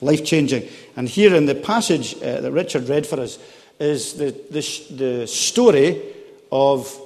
life 0.00 0.24
changing. 0.24 0.68
And 0.96 1.08
here 1.08 1.34
in 1.34 1.46
the 1.46 1.54
passage 1.54 2.14
uh, 2.16 2.40
that 2.40 2.52
Richard 2.52 2.88
read 2.88 3.06
for 3.06 3.20
us 3.20 3.38
is 3.78 4.14
the, 4.14 4.30
the, 4.50 4.94
the 4.94 5.26
story 5.26 6.00
of 6.50 6.96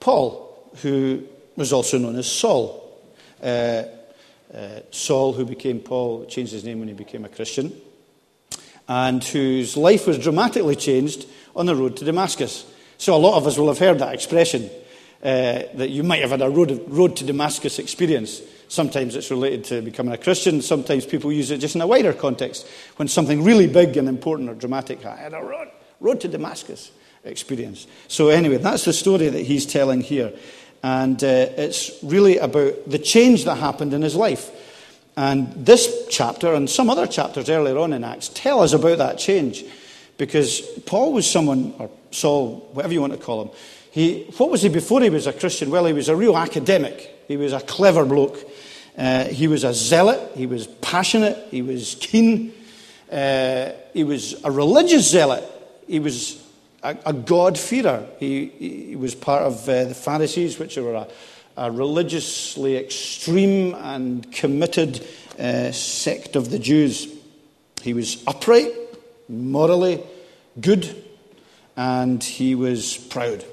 Paul, 0.00 0.70
who 0.82 1.26
was 1.56 1.72
also 1.72 1.98
known 1.98 2.16
as 2.16 2.30
Saul. 2.30 2.76
Uh, 3.42 3.84
uh, 4.54 4.80
Saul, 4.90 5.32
who 5.32 5.44
became 5.44 5.80
Paul, 5.80 6.26
changed 6.26 6.52
his 6.52 6.64
name 6.64 6.80
when 6.80 6.88
he 6.88 6.94
became 6.94 7.24
a 7.24 7.28
Christian, 7.28 7.72
and 8.88 9.22
whose 9.22 9.76
life 9.76 10.06
was 10.06 10.18
dramatically 10.18 10.74
changed 10.74 11.26
on 11.54 11.66
the 11.66 11.76
road 11.76 11.96
to 11.98 12.04
Damascus. 12.04 12.64
So, 12.98 13.14
a 13.14 13.18
lot 13.18 13.36
of 13.36 13.46
us 13.46 13.56
will 13.56 13.68
have 13.68 13.78
heard 13.78 13.98
that 13.98 14.14
expression 14.14 14.70
uh, 15.22 15.62
that 15.74 15.90
you 15.90 16.02
might 16.02 16.20
have 16.20 16.30
had 16.30 16.42
a 16.42 16.50
road, 16.50 16.84
road 16.88 17.16
to 17.16 17.24
Damascus 17.24 17.78
experience. 17.78 18.40
Sometimes 18.68 19.16
it's 19.16 19.30
related 19.30 19.64
to 19.64 19.82
becoming 19.82 20.12
a 20.12 20.18
Christian. 20.18 20.62
Sometimes 20.62 21.04
people 21.04 21.32
use 21.32 21.50
it 21.50 21.58
just 21.58 21.74
in 21.74 21.80
a 21.80 21.86
wider 21.86 22.12
context 22.12 22.66
when 22.96 23.08
something 23.08 23.42
really 23.42 23.66
big 23.66 23.96
and 23.96 24.08
important 24.08 24.48
or 24.48 24.54
dramatic. 24.54 25.04
I 25.04 25.16
had 25.16 25.34
a 25.34 25.42
road, 25.42 25.68
road 25.98 26.20
to 26.20 26.28
Damascus 26.28 26.92
experience. 27.24 27.86
So, 28.08 28.28
anyway, 28.28 28.58
that's 28.58 28.84
the 28.84 28.92
story 28.92 29.28
that 29.28 29.42
he's 29.42 29.66
telling 29.66 30.00
here. 30.00 30.32
And 30.82 31.22
uh, 31.22 31.26
it's 31.56 32.02
really 32.02 32.38
about 32.38 32.88
the 32.88 32.98
change 32.98 33.44
that 33.44 33.56
happened 33.56 33.92
in 33.92 34.02
his 34.02 34.16
life. 34.16 34.50
And 35.16 35.52
this 35.52 36.06
chapter 36.08 36.54
and 36.54 36.70
some 36.70 36.88
other 36.88 37.06
chapters 37.06 37.50
earlier 37.50 37.76
on 37.76 37.92
in 37.92 38.04
Acts 38.04 38.30
tell 38.32 38.60
us 38.60 38.72
about 38.72 38.98
that 38.98 39.18
change. 39.18 39.64
Because 40.20 40.60
Paul 40.84 41.14
was 41.14 41.26
someone, 41.26 41.72
or 41.78 41.88
Saul, 42.10 42.68
whatever 42.74 42.92
you 42.92 43.00
want 43.00 43.14
to 43.14 43.18
call 43.18 43.40
him, 43.40 43.50
he, 43.90 44.24
what 44.36 44.50
was 44.50 44.60
he 44.60 44.68
before 44.68 45.00
he 45.00 45.08
was 45.08 45.26
a 45.26 45.32
Christian? 45.32 45.70
Well, 45.70 45.86
he 45.86 45.94
was 45.94 46.10
a 46.10 46.14
real 46.14 46.36
academic. 46.36 47.24
He 47.26 47.38
was 47.38 47.54
a 47.54 47.60
clever 47.60 48.04
bloke. 48.04 48.38
Uh, 48.98 49.24
he 49.24 49.48
was 49.48 49.64
a 49.64 49.72
zealot. 49.72 50.32
He 50.34 50.44
was 50.44 50.66
passionate. 50.66 51.38
He 51.50 51.62
was 51.62 51.96
keen. 52.00 52.52
Uh, 53.10 53.70
he 53.94 54.04
was 54.04 54.44
a 54.44 54.50
religious 54.50 55.10
zealot. 55.10 55.42
He 55.86 56.00
was 56.00 56.46
a, 56.82 56.98
a 57.06 57.14
God-fearer. 57.14 58.06
He, 58.18 58.88
he, 58.90 58.96
was 58.96 59.14
part 59.14 59.44
of 59.44 59.66
uh, 59.66 59.84
the 59.84 59.94
Pharisees, 59.94 60.58
which 60.58 60.76
were 60.76 60.96
a, 60.96 61.08
a 61.56 61.70
religiously 61.70 62.76
extreme 62.76 63.72
and 63.72 64.30
committed 64.30 65.02
uh, 65.38 65.72
sect 65.72 66.36
of 66.36 66.50
the 66.50 66.58
Jews. 66.58 67.08
He 67.80 67.94
was 67.94 68.22
upright, 68.26 68.74
morally 69.30 70.02
good, 70.60 71.02
and 71.76 72.22
he 72.22 72.54
was 72.54 72.96
proud. 72.96 73.44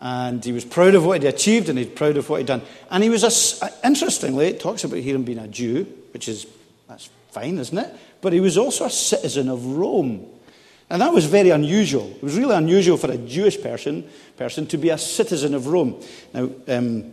And 0.00 0.44
he 0.44 0.52
was 0.52 0.64
proud 0.64 0.94
of 0.94 1.04
what 1.04 1.22
he'd 1.22 1.28
achieved 1.28 1.68
and 1.68 1.78
he's 1.78 1.88
proud 1.88 2.16
of 2.16 2.28
what 2.28 2.38
he'd 2.38 2.46
done. 2.46 2.62
And 2.90 3.02
he 3.02 3.10
was, 3.10 3.24
a, 3.24 3.86
interestingly, 3.86 4.46
it 4.46 4.60
talks 4.60 4.84
about 4.84 5.00
him 5.00 5.24
being 5.24 5.38
a 5.38 5.48
Jew, 5.48 5.84
which 6.12 6.28
is, 6.28 6.46
that's 6.88 7.08
fine, 7.30 7.58
isn't 7.58 7.76
it? 7.76 7.94
But 8.20 8.32
he 8.32 8.40
was 8.40 8.56
also 8.56 8.84
a 8.84 8.90
citizen 8.90 9.48
of 9.48 9.64
Rome. 9.66 10.24
And 10.90 11.02
that 11.02 11.12
was 11.12 11.26
very 11.26 11.50
unusual. 11.50 12.10
It 12.10 12.22
was 12.22 12.38
really 12.38 12.54
unusual 12.54 12.96
for 12.96 13.10
a 13.10 13.18
Jewish 13.18 13.60
person, 13.60 14.08
person 14.36 14.66
to 14.68 14.78
be 14.78 14.90
a 14.90 14.98
citizen 14.98 15.54
of 15.54 15.66
Rome. 15.66 16.00
Now, 16.32 16.48
um, 16.68 17.12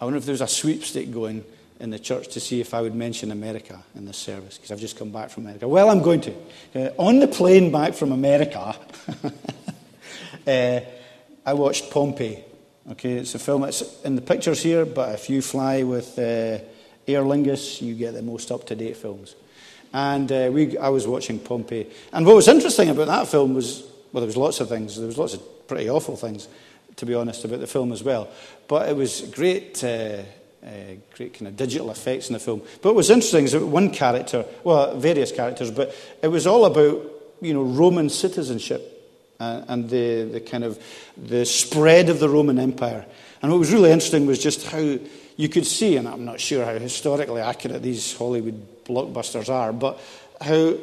I 0.00 0.04
wonder 0.04 0.18
if 0.18 0.24
there 0.24 0.32
was 0.32 0.40
a 0.40 0.48
sweepstake 0.48 1.12
going 1.12 1.44
in 1.80 1.90
the 1.90 1.98
church 1.98 2.28
to 2.28 2.40
see 2.40 2.60
if 2.60 2.74
I 2.74 2.82
would 2.82 2.94
mention 2.94 3.30
America 3.30 3.82
in 3.94 4.04
this 4.04 4.16
service, 4.16 4.56
because 4.56 4.72
I've 4.72 4.80
just 4.80 4.98
come 4.98 5.10
back 5.10 5.30
from 5.30 5.44
America. 5.44 5.68
Well, 5.68 5.90
I'm 5.90 6.02
going 6.02 6.20
to. 6.22 6.34
Uh, 6.74 6.90
on 6.98 7.20
the 7.20 7.28
plane 7.28 7.70
back 7.70 7.94
from 7.94 8.12
America, 8.12 8.76
uh, 10.46 10.80
I 11.46 11.52
watched 11.52 11.90
Pompeii. 11.90 12.44
Okay, 12.92 13.12
it's 13.12 13.34
a 13.34 13.38
film 13.38 13.62
that's 13.62 14.02
in 14.02 14.16
the 14.16 14.22
pictures 14.22 14.62
here, 14.62 14.86
but 14.86 15.14
if 15.14 15.28
you 15.28 15.42
fly 15.42 15.82
with 15.82 16.18
uh, 16.18 16.58
Aer 17.06 17.22
Lingus, 17.22 17.82
you 17.82 17.94
get 17.94 18.14
the 18.14 18.22
most 18.22 18.50
up 18.50 18.66
to 18.66 18.74
date 18.74 18.96
films. 18.96 19.34
And 19.92 20.30
uh, 20.30 20.50
we, 20.52 20.76
I 20.76 20.88
was 20.88 21.06
watching 21.06 21.38
Pompeii. 21.38 21.86
And 22.12 22.26
what 22.26 22.36
was 22.36 22.48
interesting 22.48 22.88
about 22.90 23.06
that 23.06 23.28
film 23.28 23.54
was, 23.54 23.82
well, 24.12 24.20
there 24.20 24.26
was 24.26 24.36
lots 24.36 24.60
of 24.60 24.68
things. 24.68 24.96
There 24.96 25.06
was 25.06 25.18
lots 25.18 25.34
of 25.34 25.68
pretty 25.68 25.88
awful 25.88 26.16
things, 26.16 26.48
to 26.96 27.06
be 27.06 27.14
honest, 27.14 27.44
about 27.44 27.60
the 27.60 27.66
film 27.66 27.92
as 27.92 28.02
well. 28.02 28.28
But 28.66 28.88
it 28.88 28.96
was 28.96 29.22
great, 29.22 29.82
uh, 29.84 30.22
uh, 30.64 30.70
great 31.14 31.34
kind 31.34 31.48
of 31.48 31.56
digital 31.56 31.90
effects 31.90 32.28
in 32.28 32.32
the 32.32 32.38
film. 32.38 32.60
But 32.82 32.90
what 32.90 32.96
was 32.96 33.10
interesting 33.10 33.44
is 33.44 33.52
that 33.52 33.64
one 33.64 33.90
character, 33.90 34.44
well, 34.64 34.96
various 34.96 35.32
characters, 35.32 35.70
but 35.70 35.94
it 36.22 36.28
was 36.28 36.46
all 36.46 36.64
about, 36.64 37.02
you 37.40 37.54
know, 37.54 37.62
Roman 37.62 38.08
citizenship 38.10 38.94
uh, 39.40 39.62
and 39.68 39.88
the, 39.88 40.24
the 40.24 40.40
kind 40.40 40.64
of 40.64 40.82
the 41.16 41.44
spread 41.46 42.08
of 42.08 42.18
the 42.18 42.28
Roman 42.28 42.58
Empire. 42.58 43.06
And 43.40 43.52
what 43.52 43.58
was 43.58 43.72
really 43.72 43.92
interesting 43.92 44.26
was 44.26 44.42
just 44.42 44.66
how 44.66 44.98
you 45.36 45.48
could 45.48 45.66
see, 45.66 45.96
and 45.96 46.08
I'm 46.08 46.24
not 46.24 46.40
sure 46.40 46.64
how 46.64 46.76
historically 46.78 47.40
accurate 47.40 47.82
these 47.82 48.16
Hollywood 48.16 48.84
blockbusters 48.84 49.48
are, 49.48 49.72
but 49.72 50.00
how 50.40 50.74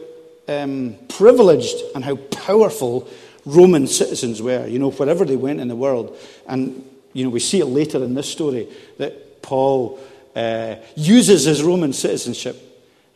um, 0.48 0.96
privileged 1.10 1.76
and 1.94 2.06
how 2.06 2.16
powerful 2.16 3.10
Roman 3.46 3.88
citizens 3.88 4.42
were, 4.42 4.66
you 4.66 4.80
know, 4.80 4.92
wherever 4.92 5.26
they 5.26 5.36
went 5.36 5.60
in 5.60 5.68
the 5.68 5.76
world. 5.76 6.18
And, 6.48 6.88
you 7.12 7.26
know, 7.26 7.30
we 7.30 7.42
see 7.42 7.60
it 7.60 7.66
later 7.66 8.04
in 8.04 8.14
this 8.14 8.32
story 8.32 8.70
that 8.98 9.25
Paul 9.46 10.00
uh, 10.36 10.76
uses 10.96 11.46
his 11.46 11.62
Roman 11.62 11.94
citizenship 11.94 12.58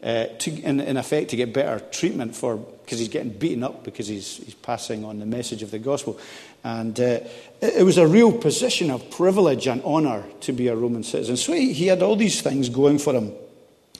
uh, 0.03 0.27
to, 0.37 0.51
in, 0.61 0.79
in, 0.79 0.95
effect 0.95 1.31
to 1.31 1.35
get 1.35 1.51
better 1.51 1.83
treatment 1.91 2.35
for 2.35 2.57
because 2.57 2.99
he's 2.99 3.09
getting 3.09 3.31
beaten 3.31 3.63
up 3.63 3.83
because 3.83 4.07
he's, 4.07 4.37
he's 4.37 4.53
passing 4.53 5.03
on 5.03 5.17
the 5.17 5.25
message 5.25 5.63
of 5.63 5.71
the 5.71 5.79
gospel. 5.79 6.19
And 6.63 6.97
uh, 6.99 7.21
it, 7.61 7.83
was 7.83 7.97
a 7.97 8.05
real 8.05 8.31
position 8.31 8.91
of 8.91 9.09
privilege 9.09 9.65
and 9.65 9.83
honour 9.83 10.23
to 10.41 10.53
be 10.53 10.67
a 10.67 10.75
Roman 10.75 11.03
citizen. 11.03 11.35
So 11.35 11.53
he, 11.53 11.73
he 11.73 11.87
had 11.87 12.03
all 12.03 12.15
these 12.15 12.41
things 12.41 12.69
going 12.69 12.99
for 12.99 13.13
him. 13.13 13.33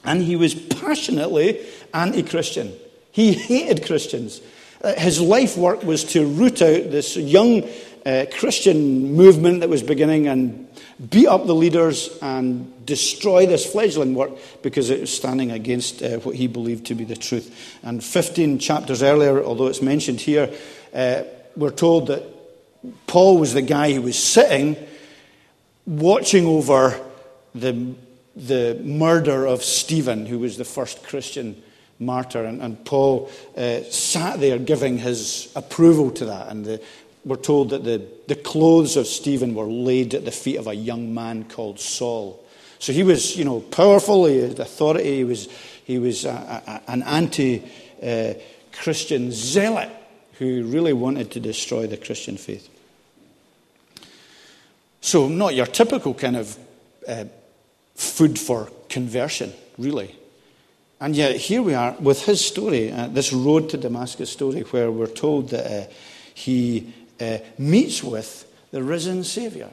And 0.06 0.22
he 0.22 0.36
was 0.36 0.54
passionately 0.54 1.66
anti 1.96 2.22
Christian. 2.22 2.74
He 3.12 3.34
hated 3.34 3.88
Christians. 3.88 4.40
Uh, 4.82 4.94
his 4.96 5.20
life 5.20 5.58
work 5.58 5.84
was 5.84 6.04
to 6.06 6.26
root 6.26 6.62
out 6.62 6.90
this 6.92 7.18
young 7.18 7.64
uh, 8.06 8.26
Christian 8.38 9.14
movement 9.14 9.60
that 9.60 9.70
was 9.70 9.84
beginning 9.84 10.28
and 10.28 10.68
beat 11.10 11.28
up 11.28 11.46
the 11.46 11.56
leaders 11.56 12.18
and 12.22 12.86
destroy 12.86 13.46
this 13.46 13.70
fledgling 13.70 14.16
work 14.16 14.32
because 14.62 14.90
it 14.90 15.02
was 15.02 15.16
standing 15.16 15.52
against 15.52 16.02
uh, 16.02 16.18
what 16.20 16.36
he 16.36 16.48
believed 16.48 16.86
to 16.88 16.96
be 16.96 17.04
the 17.04 17.16
truth. 17.16 17.78
And 17.84 18.04
15 18.04 18.60
chapters 18.60 19.04
earlier, 19.04 19.44
although 19.44 19.68
it's 19.68 19.82
mentioned 19.82 20.22
here, 20.22 20.50
uh, 20.94 21.24
we're 21.56 21.72
told 21.72 22.08
that 22.08 22.24
Paul 23.06 23.38
was 23.38 23.54
the 23.54 23.62
guy 23.62 23.94
who 23.94 24.02
was 24.02 24.18
sitting 24.18 24.78
watching 25.86 26.46
over 26.46 27.00
the, 27.54 27.96
the 28.36 28.80
murder 28.84 29.46
of 29.46 29.64
Stephen, 29.64 30.26
who 30.26 30.40
was 30.40 30.58
the 30.58 30.66
first 30.66 31.04
Christian 31.04 31.62
martyr. 32.00 32.46
And, 32.46 32.62
and 32.62 32.84
Paul 32.86 33.30
uh, 33.56 33.82
sat 33.84 34.40
there 34.40 34.58
giving 34.58 34.98
his 34.98 35.52
approval 35.56 36.12
to 36.12 36.26
that. 36.26 36.48
And 36.48 36.66
the, 36.66 36.82
we're 37.26 37.36
told 37.36 37.70
that 37.72 37.84
the, 37.84 38.06
the 38.28 38.36
clothes 38.36 38.96
of 38.96 39.06
Stephen 39.08 39.54
were 39.54 39.66
laid 39.66 40.14
at 40.14 40.26
the 40.26 40.32
feet 40.32 40.58
of 40.58 40.68
a 40.68 40.74
young 40.74 41.14
man 41.14 41.44
called 41.44 41.80
Saul. 41.80 42.44
So 42.80 42.94
he 42.94 43.04
was, 43.04 43.36
you 43.36 43.44
know, 43.44 43.60
powerful, 43.60 44.26
he 44.26 44.38
had 44.38 44.60
authority, 44.60 45.18
he 45.18 45.24
was, 45.26 45.50
he 45.84 46.00
was 46.00 46.24
a, 46.24 46.82
a, 46.88 46.92
an 46.92 47.04
anti 47.04 47.64
uh, 48.02 48.34
Christian 48.72 49.32
zealot 49.32 49.90
who 50.40 50.64
really 50.64 50.94
wanted 50.94 51.32
to 51.32 51.40
destroy 51.42 51.86
the 51.88 51.98
Christian 51.98 52.38
faith. 52.38 52.70
So, 55.02 55.28
not 55.28 55.56
your 55.56 55.66
typical 55.66 56.14
kind 56.14 56.38
of 56.38 56.58
uh, 57.08 57.26
food 57.96 58.40
for 58.40 58.70
conversion, 58.88 59.54
really. 59.78 60.16
And 61.02 61.16
yet, 61.16 61.38
here 61.38 61.62
we 61.62 61.74
are 61.74 61.96
with 62.00 62.26
his 62.26 62.44
story, 62.44 62.92
uh, 62.92 63.08
this 63.08 63.32
road 63.32 63.70
to 63.70 63.78
Damascus 63.78 64.30
story, 64.30 64.62
where 64.62 64.92
we're 64.92 65.08
told 65.08 65.50
that 65.50 65.66
uh, 65.66 65.92
he 66.34 66.94
uh, 67.22 67.38
meets 67.58 68.04
with 68.04 68.46
the 68.72 68.84
risen 68.84 69.24
Savior. 69.24 69.70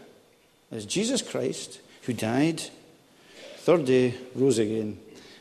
As 0.71 0.87
Jesus 0.87 1.23
Christ, 1.23 1.81
who 2.03 2.13
died, 2.13 2.63
third 3.59 3.87
day, 3.87 4.15
rose 4.37 4.59
again, 4.59 4.99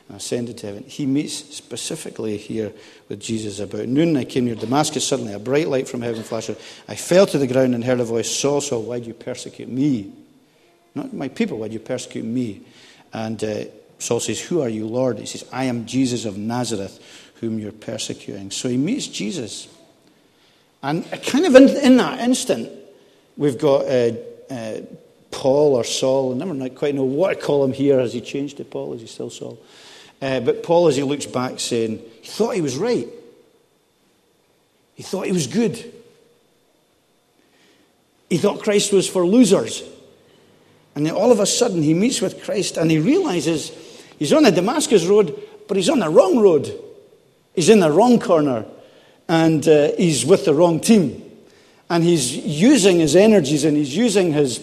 and 0.08 0.16
ascended 0.16 0.58
to 0.58 0.66
heaven. 0.66 0.84
He 0.84 1.06
meets 1.06 1.34
specifically 1.54 2.36
here 2.36 2.72
with 3.08 3.20
Jesus. 3.20 3.60
About 3.60 3.86
noon, 3.86 4.16
I 4.16 4.24
came 4.24 4.46
near 4.46 4.54
Damascus. 4.56 5.06
Suddenly, 5.06 5.34
a 5.34 5.38
bright 5.38 5.68
light 5.68 5.88
from 5.88 6.02
heaven 6.02 6.22
flashed. 6.22 6.50
I 6.88 6.96
fell 6.96 7.26
to 7.26 7.38
the 7.38 7.46
ground 7.46 7.74
and 7.74 7.84
heard 7.84 8.00
a 8.00 8.04
voice 8.04 8.30
Saul, 8.30 8.60
Saul, 8.60 8.82
why 8.82 8.98
do 8.98 9.06
you 9.06 9.14
persecute 9.14 9.68
me? 9.68 10.12
Not 10.94 11.12
my 11.12 11.28
people, 11.28 11.58
why 11.58 11.68
do 11.68 11.74
you 11.74 11.80
persecute 11.80 12.24
me? 12.24 12.62
And 13.12 13.42
uh, 13.42 13.64
Saul 13.98 14.20
says, 14.20 14.40
Who 14.40 14.62
are 14.62 14.68
you, 14.68 14.86
Lord? 14.86 15.18
He 15.18 15.26
says, 15.26 15.44
I 15.52 15.64
am 15.64 15.86
Jesus 15.86 16.24
of 16.24 16.36
Nazareth, 16.36 17.32
whom 17.40 17.58
you're 17.58 17.72
persecuting. 17.72 18.50
So 18.50 18.68
he 18.68 18.76
meets 18.76 19.06
Jesus. 19.06 19.68
And 20.82 21.04
kind 21.24 21.46
of 21.46 21.54
in, 21.54 21.68
in 21.68 21.96
that 21.96 22.20
instant, 22.20 22.70
we've 23.36 23.58
got 23.58 23.86
uh, 23.86 24.12
uh, 24.50 24.80
Paul 25.30 25.74
or 25.74 25.84
Saul. 25.84 26.32
I 26.32 26.44
never 26.44 26.68
quite 26.70 26.94
know 26.94 27.04
what 27.04 27.38
to 27.38 27.44
call 27.44 27.64
him 27.64 27.72
here. 27.72 27.98
Has 27.98 28.12
he 28.12 28.20
changed 28.20 28.58
to 28.58 28.64
Paul? 28.64 28.94
Is 28.94 29.00
he 29.00 29.06
still 29.06 29.30
Saul? 29.30 29.58
Uh, 30.20 30.40
but 30.40 30.62
Paul, 30.62 30.88
as 30.88 30.96
he 30.96 31.02
looks 31.02 31.26
back, 31.26 31.60
saying, 31.60 32.00
he 32.22 32.28
thought 32.28 32.54
he 32.54 32.62
was 32.62 32.76
right. 32.76 33.08
He 34.94 35.02
thought 35.02 35.26
he 35.26 35.32
was 35.32 35.46
good. 35.46 35.92
He 38.30 38.38
thought 38.38 38.62
Christ 38.62 38.92
was 38.92 39.08
for 39.08 39.26
losers. 39.26 39.82
And 40.94 41.04
then 41.04 41.14
all 41.14 41.30
of 41.30 41.38
a 41.38 41.46
sudden, 41.46 41.82
he 41.82 41.92
meets 41.92 42.22
with 42.22 42.42
Christ 42.42 42.78
and 42.78 42.90
he 42.90 42.98
realizes 42.98 43.70
he's 44.18 44.32
on 44.32 44.42
the 44.42 44.52
Damascus 44.52 45.04
road, 45.06 45.40
but 45.68 45.76
he's 45.76 45.88
on 45.88 45.98
the 45.98 46.08
wrong 46.08 46.38
road. 46.38 46.72
He's 47.54 47.68
in 47.68 47.80
the 47.80 47.90
wrong 47.90 48.20
corner 48.20 48.66
and 49.28 49.66
uh, 49.66 49.92
he's 49.96 50.24
with 50.24 50.44
the 50.44 50.54
wrong 50.54 50.80
team. 50.80 51.22
And 51.88 52.02
he's 52.02 52.36
using 52.36 52.98
his 52.98 53.16
energies 53.16 53.64
and 53.64 53.76
he's 53.76 53.96
using 53.96 54.32
his, 54.32 54.60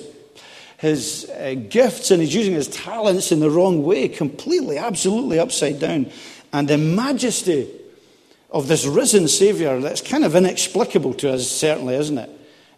his 0.78 1.30
uh, 1.30 1.56
gifts 1.70 2.12
and 2.12 2.22
he's 2.22 2.36
using 2.36 2.54
his 2.54 2.68
talents 2.68 3.32
in 3.32 3.40
the 3.40 3.50
wrong 3.50 3.84
way, 3.84 4.10
completely, 4.10 4.78
absolutely 4.78 5.40
upside 5.40 5.80
down. 5.80 6.12
And 6.52 6.68
the 6.68 6.78
majesty 6.78 7.70
of 8.52 8.68
this 8.68 8.86
risen 8.86 9.28
Savior, 9.28 9.80
that's 9.80 10.02
kind 10.02 10.24
of 10.24 10.36
inexplicable 10.36 11.16
to 11.16 11.34
us, 11.34 11.50
certainly, 11.50 11.96
isn't 11.96 12.18
it? 12.18 12.30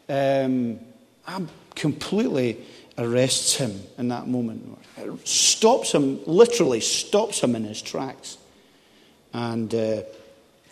Um, 0.08 0.80
I'm 1.28 1.50
completely 1.76 2.64
arrests 2.98 3.56
him 3.56 3.82
in 3.98 4.08
that 4.10 4.28
moment. 4.28 4.78
It 4.98 5.28
stops 5.28 5.94
him, 5.94 6.20
literally 6.26 6.82
stops 6.82 7.42
him 7.42 7.56
in 7.56 7.64
his 7.64 7.82
tracks. 7.82 8.38
And. 9.34 9.74
Uh, 9.74 10.02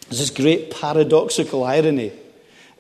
there's 0.08 0.20
this 0.20 0.30
great 0.30 0.72
paradoxical 0.72 1.64
irony 1.64 2.12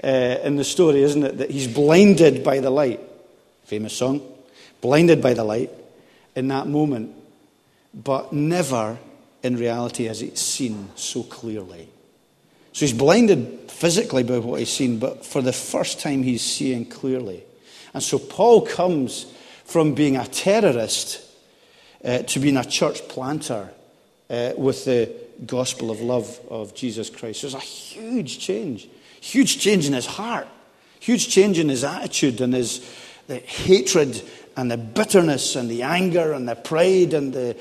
uh, 0.03 0.07
in 0.43 0.55
the 0.55 0.63
story, 0.63 1.01
isn't 1.01 1.23
it? 1.23 1.37
That 1.37 1.51
he's 1.51 1.67
blinded 1.67 2.43
by 2.43 2.59
the 2.59 2.69
light. 2.69 2.99
Famous 3.65 3.93
song. 3.93 4.21
Blinded 4.81 5.21
by 5.21 5.33
the 5.33 5.43
light 5.43 5.71
in 6.35 6.49
that 6.49 6.67
moment, 6.67 7.15
but 7.93 8.33
never 8.33 8.97
in 9.41 9.55
reality 9.55 10.05
has 10.05 10.19
he 10.19 10.35
seen 10.35 10.89
so 10.95 11.23
clearly. 11.23 11.87
So 12.73 12.85
he's 12.85 12.93
blinded 12.93 13.71
physically 13.71 14.23
by 14.23 14.39
what 14.39 14.59
he's 14.59 14.71
seen, 14.71 14.99
but 14.99 15.25
for 15.25 15.41
the 15.41 15.53
first 15.53 16.01
time 16.01 16.23
he's 16.23 16.41
seeing 16.41 16.85
clearly. 16.85 17.43
And 17.93 18.01
so 18.01 18.17
Paul 18.17 18.61
comes 18.61 19.25
from 19.65 19.93
being 19.93 20.17
a 20.17 20.25
terrorist 20.25 21.21
uh, 22.03 22.19
to 22.19 22.39
being 22.39 22.57
a 22.57 22.65
church 22.65 23.07
planter 23.07 23.69
uh, 24.29 24.53
with 24.57 24.85
the 24.85 25.13
gospel 25.45 25.91
of 25.91 26.01
love 26.01 26.39
of 26.49 26.73
Jesus 26.73 27.09
Christ. 27.09 27.41
There's 27.41 27.53
a 27.53 27.59
huge 27.59 28.39
change, 28.39 28.87
huge 29.21 29.59
change 29.59 29.85
in 29.87 29.93
his 29.93 30.05
heart, 30.05 30.47
huge 30.99 31.29
change 31.29 31.59
in 31.59 31.69
his 31.69 31.83
attitude 31.83 32.41
and 32.41 32.53
his 32.53 32.81
the 33.27 33.39
hatred 33.39 34.21
and 34.57 34.69
the 34.69 34.77
bitterness 34.77 35.55
and 35.55 35.69
the 35.69 35.83
anger 35.83 36.33
and 36.33 36.47
the 36.47 36.55
pride 36.55 37.13
and 37.13 37.33
the 37.33 37.55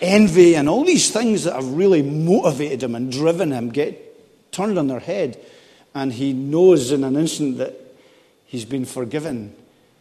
envy 0.00 0.56
and 0.56 0.68
all 0.68 0.84
these 0.84 1.10
things 1.10 1.44
that 1.44 1.54
have 1.54 1.68
really 1.74 2.02
motivated 2.02 2.82
him 2.82 2.94
and 2.94 3.12
driven 3.12 3.52
him 3.52 3.68
get 3.68 4.52
turned 4.52 4.78
on 4.78 4.88
their 4.88 5.00
head. 5.00 5.38
And 5.94 6.12
he 6.12 6.32
knows 6.32 6.90
in 6.92 7.04
an 7.04 7.16
instant 7.16 7.58
that 7.58 7.74
he's 8.46 8.64
been 8.64 8.86
forgiven 8.86 9.54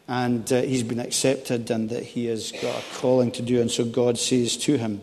and 0.07 0.51
uh, 0.51 0.61
he's 0.61 0.83
been 0.83 0.99
accepted 0.99 1.69
and 1.71 1.89
that 1.89 2.03
he 2.03 2.25
has 2.25 2.51
got 2.51 2.77
a 2.77 2.83
calling 2.95 3.31
to 3.31 3.41
do. 3.41 3.61
And 3.61 3.71
so 3.71 3.85
God 3.85 4.17
says 4.17 4.57
to 4.57 4.77
him, 4.77 5.01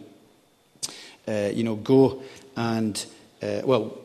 uh, 1.27 1.51
you 1.53 1.65
know, 1.65 1.77
go 1.77 2.23
and, 2.57 3.05
uh, 3.43 3.63
well, 3.65 3.97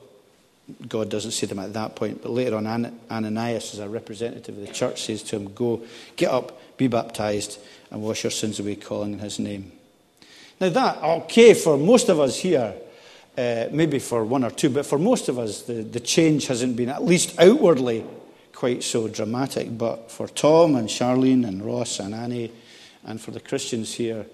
God 0.88 1.10
doesn't 1.10 1.32
say 1.32 1.48
to 1.48 1.54
him 1.54 1.60
at 1.60 1.74
that 1.74 1.96
point, 1.96 2.22
but 2.22 2.32
later 2.32 2.56
on, 2.56 2.68
Ananias, 3.12 3.74
as 3.74 3.80
a 3.80 3.90
representative 3.90 4.58
of 4.58 4.66
the 4.66 4.74
church, 4.74 5.04
says 5.04 5.22
to 5.24 5.36
him, 5.36 5.54
Go, 5.54 5.82
get 6.16 6.32
up, 6.32 6.78
be 6.78 6.88
baptized, 6.88 7.60
and 7.92 8.02
wash 8.02 8.24
your 8.24 8.32
sins 8.32 8.60
away, 8.60 8.76
calling 8.76 9.14
in 9.14 9.20
his 9.20 9.40
name. 9.40 9.72
Now, 10.62 10.70
that, 10.70 11.04
okay, 11.04 11.54
for 11.54 11.78
most 11.78 12.10
of 12.10 12.20
us 12.20 12.40
here, 12.40 12.74
uh, 13.38 13.66
maybe 13.72 14.00
for 14.00 14.24
one 14.24 14.44
or 14.44 14.52
two, 14.52 14.70
but 14.70 14.86
for 14.86 14.98
most 14.98 15.28
of 15.28 15.38
us, 15.38 15.64
the, 15.64 15.84
the 15.84 16.00
change 16.00 16.48
hasn't 16.48 16.76
been, 16.78 16.90
at 16.90 17.04
least 17.04 17.38
outwardly, 17.40 18.06
quite 18.64 18.82
so 18.82 19.10
dramatic. 19.10 19.78
But 19.78 20.10
for 20.10 20.26
Tom 20.26 20.76
and 20.76 20.88
Charlene 20.88 21.46
and 21.46 21.66
Ross 21.66 22.00
and 22.00 22.16
Annie, 22.16 22.50
and 23.04 23.20
for 23.20 23.32
the 23.32 23.42
Christians 23.42 23.94
here, 23.94 24.26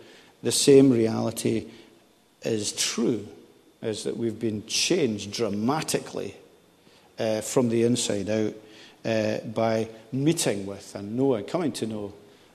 the 0.44 0.52
same 0.52 0.92
reality 0.92 1.66
is 2.44 2.72
true 2.74 3.28
is 3.82 4.04
that 4.04 4.18
we've 4.18 4.40
been 4.40 4.68
changed 4.68 5.32
dramatically 5.32 6.36
uh, 7.18 7.42
from 7.42 7.70
the 7.70 7.82
inside 7.82 8.30
out 8.30 8.54
uh, 9.04 9.40
by 9.48 9.88
meeting 10.12 10.68
with 10.68 10.94
and 10.94 11.18
knowing, 11.18 11.46
coming 11.46 11.72
to 11.72 11.88
know 11.88 12.14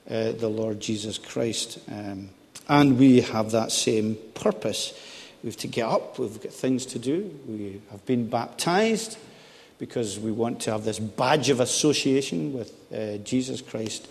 uh, 0.09 0.31
the 0.31 0.47
Lord 0.47 0.79
Jesus 0.79 1.17
Christ. 1.17 1.79
Um, 1.91 2.29
and 2.69 2.97
we 2.97 3.19
have 3.19 3.51
that 3.51 3.73
same 3.73 4.15
purpose. 4.33 4.97
We 5.43 5.49
have 5.49 5.57
to 5.57 5.67
get 5.67 5.89
up, 5.89 6.19
we've 6.19 6.41
got 6.41 6.53
things 6.53 6.85
to 6.85 6.99
do. 6.99 7.37
We 7.45 7.81
have 7.91 8.05
been 8.05 8.29
baptized 8.29 9.17
because 9.77 10.19
we 10.19 10.31
want 10.31 10.61
to 10.61 10.71
have 10.71 10.85
this 10.85 10.99
badge 10.99 11.49
of 11.49 11.59
association 11.59 12.53
with 12.53 12.73
uh, 12.93 13.17
Jesus 13.17 13.61
Christ. 13.61 14.07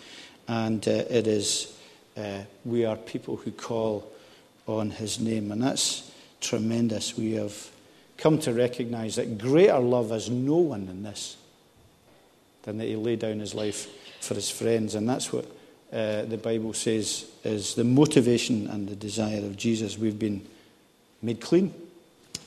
And 0.46 0.86
uh, 0.86 0.90
it 1.08 1.26
is, 1.26 1.76
uh, 2.16 2.42
we 2.64 2.84
are 2.84 2.96
people 2.96 3.36
who 3.36 3.50
call 3.50 4.10
on 4.66 4.90
his 4.90 5.18
name. 5.18 5.52
And 5.52 5.62
that's 5.62 6.10
tremendous. 6.40 7.16
We 7.16 7.32
have 7.32 7.70
come 8.16 8.38
to 8.40 8.52
recognize 8.52 9.16
that 9.16 9.38
greater 9.38 9.78
love 9.78 10.10
has 10.10 10.30
no 10.30 10.56
one 10.56 10.86
than 10.86 11.02
this 11.02 11.36
than 12.64 12.78
that 12.78 12.86
he 12.86 12.96
laid 12.96 13.20
down 13.20 13.38
his 13.38 13.54
life 13.54 13.88
for 14.20 14.34
his 14.34 14.50
friends. 14.50 14.94
And 14.94 15.08
that's 15.08 15.32
what 15.32 15.44
uh, 15.92 16.24
the 16.24 16.38
Bible 16.38 16.72
says 16.72 17.26
is 17.44 17.74
the 17.74 17.84
motivation 17.84 18.68
and 18.68 18.88
the 18.88 18.96
desire 18.96 19.38
of 19.38 19.56
Jesus. 19.56 19.98
We've 19.98 20.18
been 20.18 20.44
made 21.22 21.40
clean, 21.40 21.72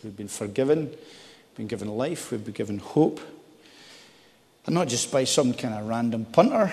we've 0.03 0.17
been 0.17 0.27
forgiven, 0.27 0.91
been 1.57 1.67
given 1.67 1.89
life, 1.89 2.31
we've 2.31 2.45
been 2.45 2.53
given 2.53 2.77
hope. 2.77 3.19
And 4.67 4.75
not 4.75 4.87
just 4.87 5.11
by 5.11 5.23
some 5.23 5.53
kind 5.53 5.73
of 5.73 5.87
random 5.87 6.25
punter 6.25 6.71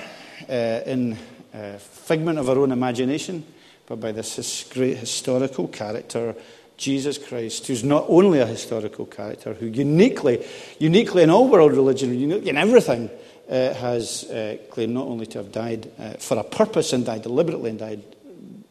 uh, 0.49 0.53
in 0.53 1.17
a 1.55 1.59
uh, 1.59 1.79
figment 1.79 2.39
of 2.39 2.51
our 2.51 2.59
own 2.59 2.71
imagination, 2.71 3.45
but 3.87 3.99
by 4.01 4.13
this 4.13 4.69
great 4.73 4.99
historical 4.99 5.69
character 5.69 6.35
Jesus 6.77 7.19
Christ, 7.19 7.67
who's 7.67 7.85
not 7.85 8.05
only 8.09 8.41
a 8.41 8.47
historical 8.47 9.07
character, 9.07 9.55
who 9.55 9.67
uniquely, 9.67 10.45
uniquely 10.79 11.23
in 11.23 11.31
all 11.31 11.49
world 11.49 11.73
religion, 11.73 12.19
uniquely 12.19 12.51
in 12.51 12.59
everything, 12.59 13.09
uh, 13.49 13.73
has 13.75 14.25
uh, 14.25 14.57
claimed 14.71 14.93
not 14.93 15.07
only 15.07 15.27
to 15.27 15.39
have 15.39 15.53
died 15.53 15.91
uh, 15.99 16.15
for 16.15 16.37
a 16.37 16.45
purpose 16.45 16.93
and 16.93 17.07
died 17.07 17.23
deliberately 17.23 17.71
and 17.71 17.79
died 17.79 18.03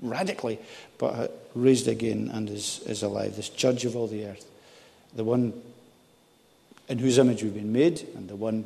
radically, 0.01 0.60
but 0.98 1.48
raised 1.55 1.88
again 1.88 2.29
and 2.34 2.50
is, 2.50 2.82
is 2.86 3.03
alive. 3.03 3.36
This 3.36 3.50
judge 3.50 3.86
of 3.86 3.96
all 3.96 4.08
the 4.08 4.25
earth, 4.25 4.46
the 5.15 5.24
one 5.24 5.53
in 6.89 6.99
whose 6.99 7.17
image 7.17 7.43
we've 7.43 7.53
been 7.53 7.73
made, 7.73 8.07
and 8.15 8.29
the 8.29 8.35
one 8.35 8.65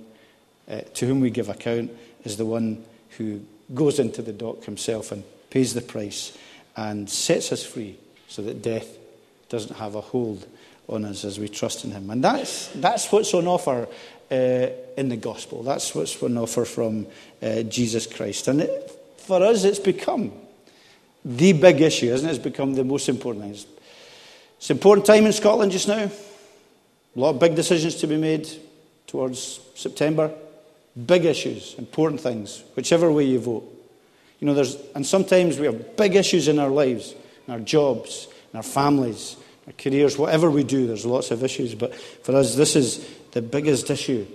uh, 0.69 0.81
to 0.95 1.05
whom 1.05 1.19
we 1.19 1.29
give 1.29 1.49
account, 1.49 1.91
is 2.23 2.37
the 2.37 2.45
one 2.45 2.83
who 3.17 3.41
goes 3.73 3.99
into 3.99 4.21
the 4.21 4.33
dock 4.33 4.63
himself 4.63 5.11
and 5.11 5.23
pays 5.49 5.73
the 5.73 5.81
price 5.81 6.37
and 6.75 7.09
sets 7.09 7.51
us 7.51 7.65
free 7.65 7.97
so 8.27 8.41
that 8.41 8.61
death 8.61 8.97
doesn't 9.49 9.75
have 9.77 9.95
a 9.95 10.01
hold 10.01 10.45
on 10.89 11.05
us 11.05 11.25
as 11.25 11.39
we 11.39 11.47
trust 11.47 11.83
in 11.83 11.91
Him. 11.91 12.09
And 12.09 12.23
that's, 12.23 12.67
that's 12.67 13.11
what's 13.11 13.33
on 13.33 13.47
offer 13.47 13.87
uh, 14.31 14.67
in 14.97 15.09
the 15.09 15.17
gospel. 15.17 15.63
That's 15.63 15.93
what's 15.93 16.21
on 16.21 16.37
offer 16.37 16.65
from 16.65 17.07
uh, 17.41 17.63
Jesus 17.63 18.07
Christ. 18.07 18.47
And 18.47 18.61
it, 18.61 18.91
for 19.17 19.43
us, 19.43 19.63
it's 19.63 19.79
become 19.79 20.31
the 21.25 21.53
big 21.53 21.81
issue, 21.81 22.13
isn't 22.13 22.27
it? 22.27 22.35
It's 22.35 22.43
become 22.43 22.73
the 22.73 22.83
most 22.83 23.09
important 23.09 23.43
thing. 23.43 23.53
It's, 23.53 23.65
it's 24.57 24.69
an 24.69 24.77
important 24.77 25.05
time 25.05 25.25
in 25.25 25.33
Scotland 25.33 25.71
just 25.71 25.87
now. 25.87 26.09
A 27.17 27.19
lot 27.19 27.31
of 27.31 27.39
big 27.39 27.55
decisions 27.55 27.95
to 27.95 28.07
be 28.07 28.15
made 28.15 28.47
towards 29.07 29.59
September. 29.73 30.31
Big 31.05 31.25
issues, 31.25 31.73
important 31.79 32.21
things, 32.21 32.63
whichever 32.75 33.11
way 33.11 33.23
you 33.23 33.39
vote. 33.39 33.63
You 34.39 34.45
know, 34.45 34.53
there's, 34.53 34.77
and 34.93 35.03
sometimes 35.05 35.59
we 35.59 35.65
have 35.65 35.97
big 35.97 36.15
issues 36.15 36.47
in 36.47 36.59
our 36.59 36.69
lives, 36.69 37.15
in 37.47 37.53
our 37.53 37.59
jobs, 37.59 38.27
in 38.53 38.57
our 38.57 38.63
families, 38.63 39.35
our 39.65 39.73
careers, 39.73 40.17
whatever 40.17 40.51
we 40.51 40.63
do, 40.63 40.85
there's 40.85 41.05
lots 41.07 41.31
of 41.31 41.43
issues. 41.43 41.73
But 41.73 41.95
for 41.95 42.35
us, 42.35 42.55
this 42.55 42.75
is 42.75 43.07
the 43.31 43.41
biggest 43.41 43.89
issue 43.89 44.27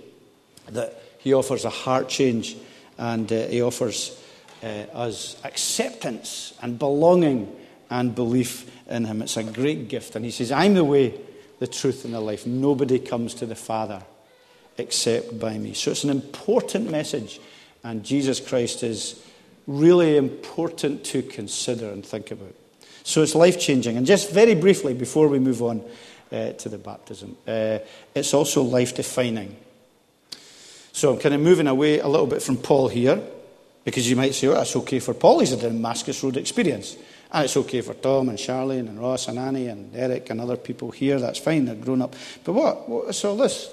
that 0.67 1.01
he 1.19 1.33
offers 1.33 1.63
a 1.63 1.69
heart 1.69 2.09
change 2.09 2.57
and 2.97 3.31
uh, 3.31 3.47
he 3.47 3.61
offers 3.61 4.21
uh, 4.61 4.67
us 4.93 5.37
acceptance 5.45 6.53
and 6.61 6.77
belonging 6.77 7.53
and 7.89 8.13
belief 8.13 8.69
in 8.89 9.05
him. 9.05 9.21
It's 9.21 9.37
a 9.37 9.43
great 9.43 9.87
gift. 9.87 10.17
And 10.17 10.25
he 10.25 10.31
says, 10.31 10.51
I'm 10.51 10.73
the 10.73 10.83
way, 10.83 11.13
the 11.63 11.67
truth, 11.67 12.03
and 12.03 12.13
the 12.13 12.19
life. 12.19 12.45
Nobody 12.45 12.99
comes 12.99 13.33
to 13.35 13.45
the 13.45 13.55
Father 13.55 14.03
except 14.77 15.39
by 15.39 15.57
me. 15.57 15.73
So 15.73 15.91
it's 15.91 16.03
an 16.03 16.09
important 16.09 16.91
message. 16.91 17.39
And 17.85 18.03
Jesus 18.03 18.41
Christ 18.41 18.83
is 18.83 19.23
really 19.65 20.17
important 20.17 21.05
to 21.05 21.21
consider 21.21 21.89
and 21.89 22.05
think 22.05 22.31
about. 22.31 22.53
So 23.03 23.21
it's 23.21 23.33
life 23.33 23.57
changing. 23.61 23.95
And 23.95 24.05
just 24.05 24.29
very 24.31 24.55
briefly, 24.55 24.93
before 24.93 25.29
we 25.29 25.39
move 25.39 25.63
on 25.63 25.81
uh, 26.33 26.51
to 26.51 26.67
the 26.67 26.77
baptism, 26.77 27.37
uh, 27.47 27.79
it's 28.13 28.33
also 28.33 28.61
life 28.61 28.93
defining. 28.93 29.55
So 30.91 31.13
I'm 31.13 31.19
kind 31.19 31.33
of 31.33 31.39
moving 31.39 31.67
away 31.67 31.99
a 31.99 32.07
little 32.09 32.27
bit 32.27 32.41
from 32.41 32.57
Paul 32.57 32.89
here, 32.89 33.21
because 33.85 34.09
you 34.09 34.17
might 34.17 34.35
say, 34.35 34.47
oh, 34.47 34.53
that's 34.55 34.75
okay 34.75 34.99
for 34.99 35.13
Paul. 35.13 35.39
He's 35.39 35.51
had 35.51 35.59
a 35.59 35.69
Damascus 35.69 36.21
Road 36.23 36.35
experience. 36.35 36.97
And 37.33 37.45
it's 37.45 37.57
okay 37.57 37.81
for 37.81 37.95
Tom 37.95 38.29
and 38.29 38.37
Charlene 38.37 38.87
and 38.87 38.99
Ross 38.99 39.27
and 39.27 39.39
Annie 39.39 39.67
and 39.67 39.95
Eric 39.95 40.29
and 40.29 40.39
other 40.39 40.55
people 40.55 40.91
here. 40.91 41.19
That's 41.19 41.39
fine, 41.39 41.65
they're 41.65 41.75
grown 41.75 42.03
up. 42.03 42.15
But 42.43 42.53
what? 42.53 42.87
What's 42.87 43.25
all 43.25 43.35
this? 43.35 43.69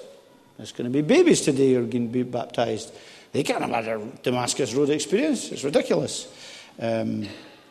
There's 0.57 0.71
going 0.71 0.91
to 0.91 0.93
be 0.93 1.01
babies 1.01 1.41
today 1.41 1.73
who 1.73 1.83
are 1.83 1.87
going 1.87 2.07
to 2.07 2.13
be 2.13 2.23
baptized. 2.23 2.91
They 3.31 3.43
can't 3.43 3.61
have 3.61 3.69
had 3.69 3.87
a 3.87 4.05
Damascus 4.23 4.73
Road 4.73 4.89
experience. 4.89 5.51
It's 5.51 5.63
ridiculous. 5.63 6.27
Um, 6.79 7.27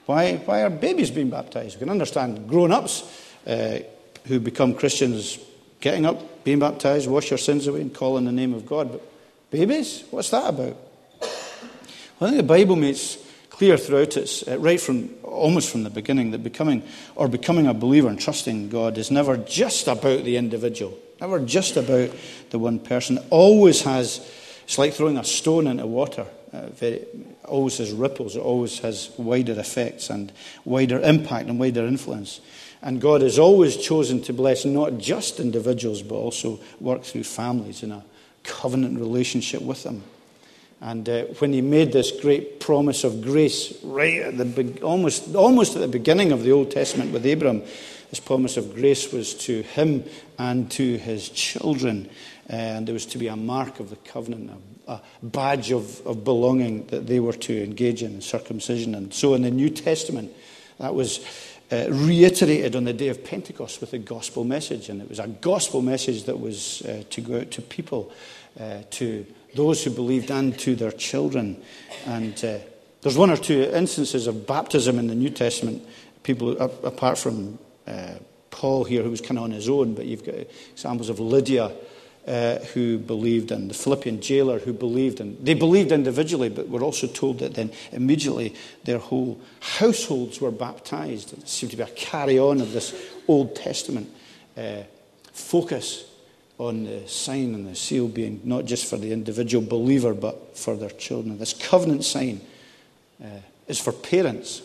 why, 0.06 0.36
why 0.36 0.62
are 0.62 0.70
babies 0.70 1.10
being 1.10 1.30
baptized? 1.30 1.76
We 1.76 1.80
can 1.80 1.90
understand 1.90 2.48
grown 2.48 2.72
ups 2.72 3.04
uh, 3.46 3.80
who 4.26 4.40
become 4.40 4.74
Christians 4.74 5.38
getting 5.80 6.06
up, 6.06 6.44
being 6.44 6.58
baptized, 6.58 7.08
wash 7.08 7.30
your 7.30 7.38
sins 7.38 7.66
away, 7.66 7.80
and 7.80 7.92
call 7.92 8.16
in 8.16 8.24
the 8.24 8.32
name 8.32 8.54
of 8.54 8.64
God. 8.64 8.92
But 8.92 9.02
babies? 9.50 10.04
What's 10.10 10.30
that 10.30 10.48
about? 10.48 10.76
Well, 11.20 12.28
I 12.28 12.32
think 12.32 12.36
the 12.36 12.42
Bible 12.42 12.76
makes 12.76 13.18
clear 13.60 13.76
throughout 13.76 14.16
it, 14.16 14.42
uh, 14.48 14.58
right 14.58 14.80
from 14.80 15.10
almost 15.22 15.68
from 15.68 15.82
the 15.82 15.90
beginning, 15.90 16.30
that 16.30 16.42
becoming 16.42 16.82
or 17.14 17.28
becoming 17.28 17.66
a 17.66 17.74
believer 17.74 18.08
and 18.08 18.18
trusting 18.18 18.70
God 18.70 18.96
is 18.96 19.10
never 19.10 19.36
just 19.36 19.86
about 19.86 20.24
the 20.24 20.38
individual, 20.38 20.96
never 21.20 21.38
just 21.38 21.76
about 21.76 22.10
the 22.48 22.58
one 22.58 22.78
person. 22.78 23.18
It 23.18 23.24
always 23.28 23.82
has, 23.82 24.26
it's 24.64 24.78
like 24.78 24.94
throwing 24.94 25.18
a 25.18 25.24
stone 25.24 25.66
into 25.66 25.86
water. 25.86 26.24
Uh, 26.54 26.70
always 27.44 27.76
has 27.76 27.92
ripples, 27.92 28.34
it 28.34 28.40
always 28.40 28.78
has 28.78 29.10
wider 29.18 29.52
effects 29.60 30.08
and 30.08 30.32
wider 30.64 30.98
impact 30.98 31.50
and 31.50 31.60
wider 31.60 31.84
influence. 31.84 32.40
And 32.80 32.98
God 32.98 33.20
has 33.20 33.38
always 33.38 33.76
chosen 33.76 34.22
to 34.22 34.32
bless 34.32 34.64
not 34.64 34.96
just 34.96 35.38
individuals, 35.38 36.00
but 36.00 36.14
also 36.14 36.60
work 36.80 37.02
through 37.02 37.24
families 37.24 37.82
in 37.82 37.92
a 37.92 38.02
covenant 38.42 38.98
relationship 38.98 39.60
with 39.60 39.82
them. 39.82 40.02
And 40.80 41.08
uh, 41.08 41.24
when 41.38 41.52
he 41.52 41.60
made 41.60 41.92
this 41.92 42.10
great 42.10 42.58
promise 42.58 43.04
of 43.04 43.20
grace 43.20 43.74
right 43.82 44.22
at 44.22 44.38
the 44.38 44.80
almost, 44.82 45.34
almost 45.34 45.76
at 45.76 45.82
the 45.82 45.88
beginning 45.88 46.32
of 46.32 46.42
the 46.42 46.52
Old 46.52 46.70
Testament 46.70 47.12
with 47.12 47.26
Abram, 47.26 47.62
this 48.08 48.20
promise 48.20 48.56
of 48.56 48.74
grace 48.74 49.12
was 49.12 49.34
to 49.34 49.62
him 49.62 50.04
and 50.38 50.70
to 50.72 50.96
his 50.96 51.28
children. 51.28 52.08
Uh, 52.50 52.56
and 52.56 52.88
there 52.88 52.94
was 52.94 53.06
to 53.06 53.18
be 53.18 53.28
a 53.28 53.36
mark 53.36 53.78
of 53.78 53.90
the 53.90 53.96
covenant, 53.96 54.50
a 54.88 55.00
badge 55.22 55.70
of, 55.70 56.04
of 56.06 56.24
belonging 56.24 56.86
that 56.86 57.06
they 57.06 57.20
were 57.20 57.34
to 57.34 57.62
engage 57.62 58.02
in, 58.02 58.20
circumcision. 58.20 58.94
And 58.94 59.14
so 59.14 59.34
in 59.34 59.42
the 59.42 59.50
New 59.50 59.70
Testament, 59.70 60.32
that 60.78 60.94
was 60.94 61.20
uh, 61.70 61.86
reiterated 61.88 62.74
on 62.74 62.84
the 62.84 62.92
day 62.92 63.08
of 63.08 63.22
Pentecost 63.22 63.80
with 63.80 63.92
a 63.92 63.98
gospel 63.98 64.44
message. 64.44 64.88
And 64.88 65.00
it 65.00 65.08
was 65.08 65.20
a 65.20 65.28
gospel 65.28 65.82
message 65.82 66.24
that 66.24 66.40
was 66.40 66.82
uh, 66.82 67.04
to 67.10 67.20
go 67.20 67.40
out 67.40 67.50
to 67.52 67.62
people, 67.62 68.10
uh, 68.58 68.78
to 68.90 69.26
those 69.54 69.84
who 69.84 69.90
believed, 69.90 70.30
and 70.30 70.58
to 70.60 70.74
their 70.74 70.92
children. 70.92 71.62
And 72.06 72.34
uh, 72.44 72.58
there's 73.02 73.16
one 73.16 73.30
or 73.30 73.36
two 73.36 73.62
instances 73.62 74.26
of 74.26 74.46
baptism 74.46 74.98
in 74.98 75.06
the 75.06 75.14
New 75.14 75.30
Testament, 75.30 75.86
people 76.22 76.58
apart 76.60 77.18
from 77.18 77.58
uh, 77.86 78.14
Paul 78.50 78.84
here, 78.84 79.02
who 79.02 79.10
was 79.10 79.20
kind 79.20 79.38
of 79.38 79.44
on 79.44 79.52
his 79.52 79.68
own, 79.68 79.94
but 79.94 80.06
you've 80.06 80.24
got 80.24 80.34
examples 80.72 81.08
of 81.08 81.20
Lydia 81.20 81.72
uh, 82.26 82.58
who 82.74 82.98
believed 82.98 83.50
and 83.50 83.70
the 83.70 83.74
Philippian 83.74 84.20
jailer 84.20 84.58
who 84.58 84.72
believed. 84.72 85.20
And 85.20 85.44
they 85.44 85.54
believed 85.54 85.92
individually, 85.92 86.48
but 86.48 86.68
were 86.68 86.82
also 86.82 87.06
told 87.06 87.38
that 87.38 87.54
then 87.54 87.72
immediately 87.92 88.54
their 88.84 88.98
whole 88.98 89.40
households 89.60 90.40
were 90.40 90.50
baptized. 90.50 91.32
It 91.32 91.48
seemed 91.48 91.70
to 91.70 91.76
be 91.76 91.82
a 91.82 91.86
carry 91.86 92.38
on 92.38 92.60
of 92.60 92.72
this 92.72 92.94
Old 93.26 93.56
Testament 93.56 94.10
uh, 94.56 94.82
focus 95.32 96.09
on 96.60 96.84
the 96.84 97.08
sign 97.08 97.54
and 97.54 97.66
the 97.66 97.74
seal 97.74 98.06
being 98.06 98.38
not 98.44 98.66
just 98.66 98.84
for 98.84 98.98
the 98.98 99.12
individual 99.12 99.66
believer, 99.66 100.12
but 100.12 100.58
for 100.58 100.76
their 100.76 100.90
children. 100.90 101.38
This 101.38 101.54
covenant 101.54 102.04
sign 102.04 102.42
uh, 103.24 103.38
is 103.66 103.80
for 103.80 103.92
parents, 103.92 104.60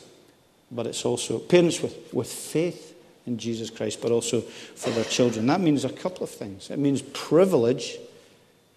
but 0.69 0.86
it's 0.88 1.05
also 1.05 1.39
parents 1.39 1.81
with, 1.81 1.95
with 2.13 2.27
faith 2.27 2.93
in 3.25 3.38
Jesus 3.38 3.69
Christ, 3.69 4.01
but 4.01 4.12
also 4.12 4.41
for 4.41 4.89
their 4.89 5.05
children. 5.05 5.47
That 5.47 5.62
means 5.62 5.86
a 5.86 5.89
couple 5.89 6.23
of 6.23 6.29
things 6.29 6.69
it 6.69 6.79
means 6.79 7.01
privilege 7.01 7.97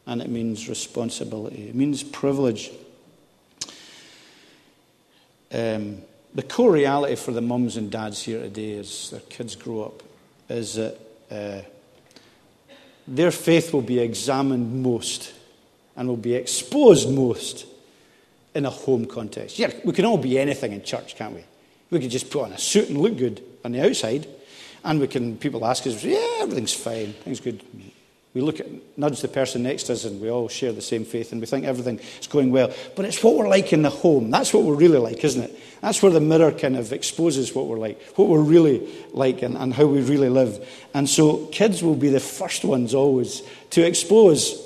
and 0.07 0.22
it 0.22 0.28
means 0.28 0.68
responsibility. 0.68 1.68
It 1.68 1.74
means 1.74 2.04
privilege. 2.04 2.70
Um, 5.52 6.02
the 6.35 6.42
core 6.42 6.70
reality 6.70 7.16
for 7.16 7.33
the 7.33 7.40
mums 7.40 7.76
and 7.76 7.90
dads 7.90 8.22
here 8.22 8.40
today 8.40 8.78
as 8.78 9.11
their 9.11 9.20
kids 9.20 9.57
grow 9.57 9.83
up 9.83 10.02
is 10.48 10.74
that 10.74 10.98
uh, 11.31 11.62
their 13.09 13.31
faith 13.31 13.73
will 13.73 13.83
be 13.83 13.99
examined 13.99 14.83
most 14.83 15.33
and 15.97 16.09
will 16.09 16.16
be 16.16 16.35
exposed 16.35 17.11
most 17.11 17.66
in 18.55 18.66
a 18.66 18.71
home 18.71 19.07
context. 19.07 19.59
Yeah, 19.59 19.73
we 19.85 19.92
can 19.92 20.05
all 20.05 20.18
be 20.18 20.38
anything 20.38 20.73
in 20.73 20.83
church, 20.83 21.16
can't 21.16 21.35
we? 21.35 21.44
We 21.90 22.01
could 22.01 22.11
just 22.11 22.31
put 22.31 22.44
on 22.44 22.53
a 22.53 22.59
suit 22.59 22.88
and 22.88 22.99
look 22.99 23.16
good 23.16 23.42
on 23.64 23.73
the 23.73 23.81
outside, 23.81 24.27
and 24.85 25.01
we 25.01 25.07
can. 25.07 25.37
People 25.38 25.64
ask 25.64 25.87
us, 25.87 26.05
"Yeah, 26.05 26.38
everything's 26.40 26.75
fine, 26.75 27.14
things 27.25 27.40
good." 27.40 27.62
We 28.38 28.44
look 28.44 28.61
at, 28.61 28.68
nudge 28.96 29.20
the 29.20 29.27
person 29.27 29.64
next 29.64 29.83
to 29.85 29.94
us, 29.94 30.05
and 30.05 30.20
we 30.20 30.31
all 30.31 30.46
share 30.46 30.70
the 30.70 30.81
same 30.81 31.05
faith, 31.05 31.33
and 31.33 31.40
we 31.40 31.46
think 31.48 31.64
everything 31.64 31.98
is 32.20 32.29
going 32.29 32.53
well. 32.53 32.72
But 32.94 33.05
it's 33.05 33.20
what 33.20 33.35
we're 33.35 33.48
like 33.48 33.72
in 33.72 33.83
the 33.83 33.90
home. 33.90 34.31
That's 34.31 34.55
what 34.55 34.62
we're 34.62 34.77
really 34.77 34.98
like, 34.98 35.24
isn't 35.24 35.42
it? 35.42 35.61
That's 35.81 36.01
where 36.01 36.12
the 36.12 36.20
mirror 36.20 36.53
kind 36.53 36.77
of 36.77 36.92
exposes 36.92 37.53
what 37.53 37.66
we're 37.66 37.81
like, 37.81 38.01
what 38.14 38.29
we're 38.29 38.38
really 38.38 38.88
like, 39.11 39.42
and, 39.42 39.57
and 39.57 39.74
how 39.74 39.87
we 39.87 40.03
really 40.03 40.29
live. 40.29 40.64
And 40.94 41.09
so, 41.09 41.46
kids 41.46 41.83
will 41.83 41.96
be 41.96 42.11
the 42.11 42.20
first 42.20 42.64
ones 42.64 42.94
always 42.94 43.42
to 43.70 43.85
expose 43.85 44.57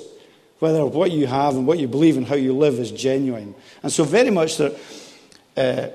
whether 0.59 0.85
what 0.85 1.09
you 1.09 1.25
have 1.25 1.55
and 1.55 1.65
what 1.65 1.79
you 1.79 1.87
believe 1.87 2.15
and 2.15 2.27
how 2.27 2.35
you 2.35 2.55
live 2.55 2.75
is 2.75 2.91
genuine. 2.91 3.55
And 3.81 3.91
so, 3.91 4.03
very 4.03 4.29
much 4.29 4.57
that. 4.57 4.79
Uh, 5.57 5.87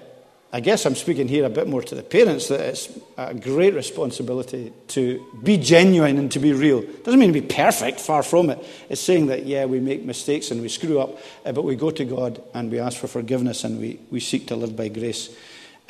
I 0.51 0.61
guess 0.61 0.87
I'm 0.87 0.95
speaking 0.95 1.29
here 1.29 1.45
a 1.45 1.51
bit 1.51 1.69
more 1.69 1.83
to 1.83 1.95
the 1.95 2.03
parents 2.03 2.49
that 2.49 2.61
it's 2.61 2.89
a 3.19 3.35
great 3.35 3.75
responsibility 3.75 4.73
to 4.89 5.27
be 5.43 5.59
genuine 5.59 6.17
and 6.19 6.33
to 6.33 6.39
be 6.39 6.55
real. 6.55 6.79
It 6.79 7.05
doesn't 7.05 7.21
mean 7.21 7.35
to 7.35 7.41
be 7.41 7.47
perfect, 7.47 8.01
far 8.01 8.23
from 8.23 8.49
it. 8.49 8.65
It's 8.89 9.03
saying 9.03 9.27
that, 9.27 9.45
yeah, 9.45 9.67
we 9.67 9.79
make 9.79 10.05
mistakes 10.05 10.51
and 10.51 10.63
we 10.63 10.71
screw 10.71 11.01
up, 11.01 11.19
uh, 11.45 11.53
but 11.53 11.65
we 11.65 11.77
go 11.77 11.91
to 11.91 12.05
God 12.05 12.43
and 12.55 12.71
we 12.71 12.79
ask 12.79 12.97
for 12.97 13.09
forgiveness 13.09 13.63
and 13.65 13.79
we, 13.79 14.01
we 14.11 14.21
seek 14.21 14.47
to 14.47 14.57
live 14.57 14.75
by 14.75 14.89
grace. 14.89 15.29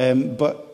Um, 0.00 0.34
but 0.34 0.67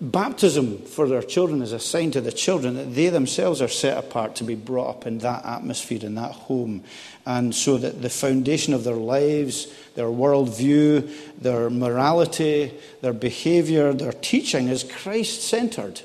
Baptism 0.00 0.78
for 0.82 1.08
their 1.08 1.22
children 1.22 1.60
is 1.60 1.72
a 1.72 1.80
sign 1.80 2.12
to 2.12 2.20
the 2.20 2.30
children 2.30 2.76
that 2.76 2.94
they 2.94 3.08
themselves 3.08 3.60
are 3.60 3.66
set 3.66 3.98
apart 3.98 4.36
to 4.36 4.44
be 4.44 4.54
brought 4.54 4.90
up 4.90 5.06
in 5.08 5.18
that 5.18 5.44
atmosphere, 5.44 5.98
in 6.02 6.14
that 6.14 6.30
home. 6.30 6.84
And 7.26 7.52
so 7.52 7.78
that 7.78 8.00
the 8.00 8.08
foundation 8.08 8.74
of 8.74 8.84
their 8.84 8.94
lives, 8.94 9.66
their 9.96 10.06
worldview, 10.06 11.40
their 11.40 11.68
morality, 11.68 12.72
their 13.00 13.12
behavior, 13.12 13.92
their 13.92 14.12
teaching 14.12 14.68
is 14.68 14.84
Christ 14.84 15.42
centered 15.42 16.02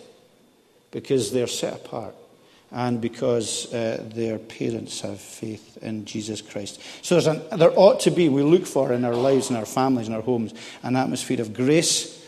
because 0.90 1.32
they're 1.32 1.46
set 1.46 1.76
apart 1.76 2.16
and 2.72 3.00
because 3.00 3.72
uh, 3.72 4.04
their 4.16 4.40
parents 4.40 5.02
have 5.02 5.22
faith 5.22 5.78
in 5.84 6.06
Jesus 6.06 6.42
Christ. 6.42 6.82
So 7.04 7.20
an, 7.20 7.60
there 7.60 7.78
ought 7.78 8.00
to 8.02 8.12
be, 8.12 8.28
we 8.28 8.42
look 8.42 8.66
for 8.66 8.92
in 8.92 9.06
our 9.06 9.14
lives, 9.14 9.52
in 9.52 9.56
our 9.56 9.68
families, 9.68 10.08
in 10.08 10.16
our 10.16 10.22
homes, 10.22 10.56
an 10.82 10.96
atmosphere 10.96 11.42
of 11.42 11.54
grace. 11.54 12.20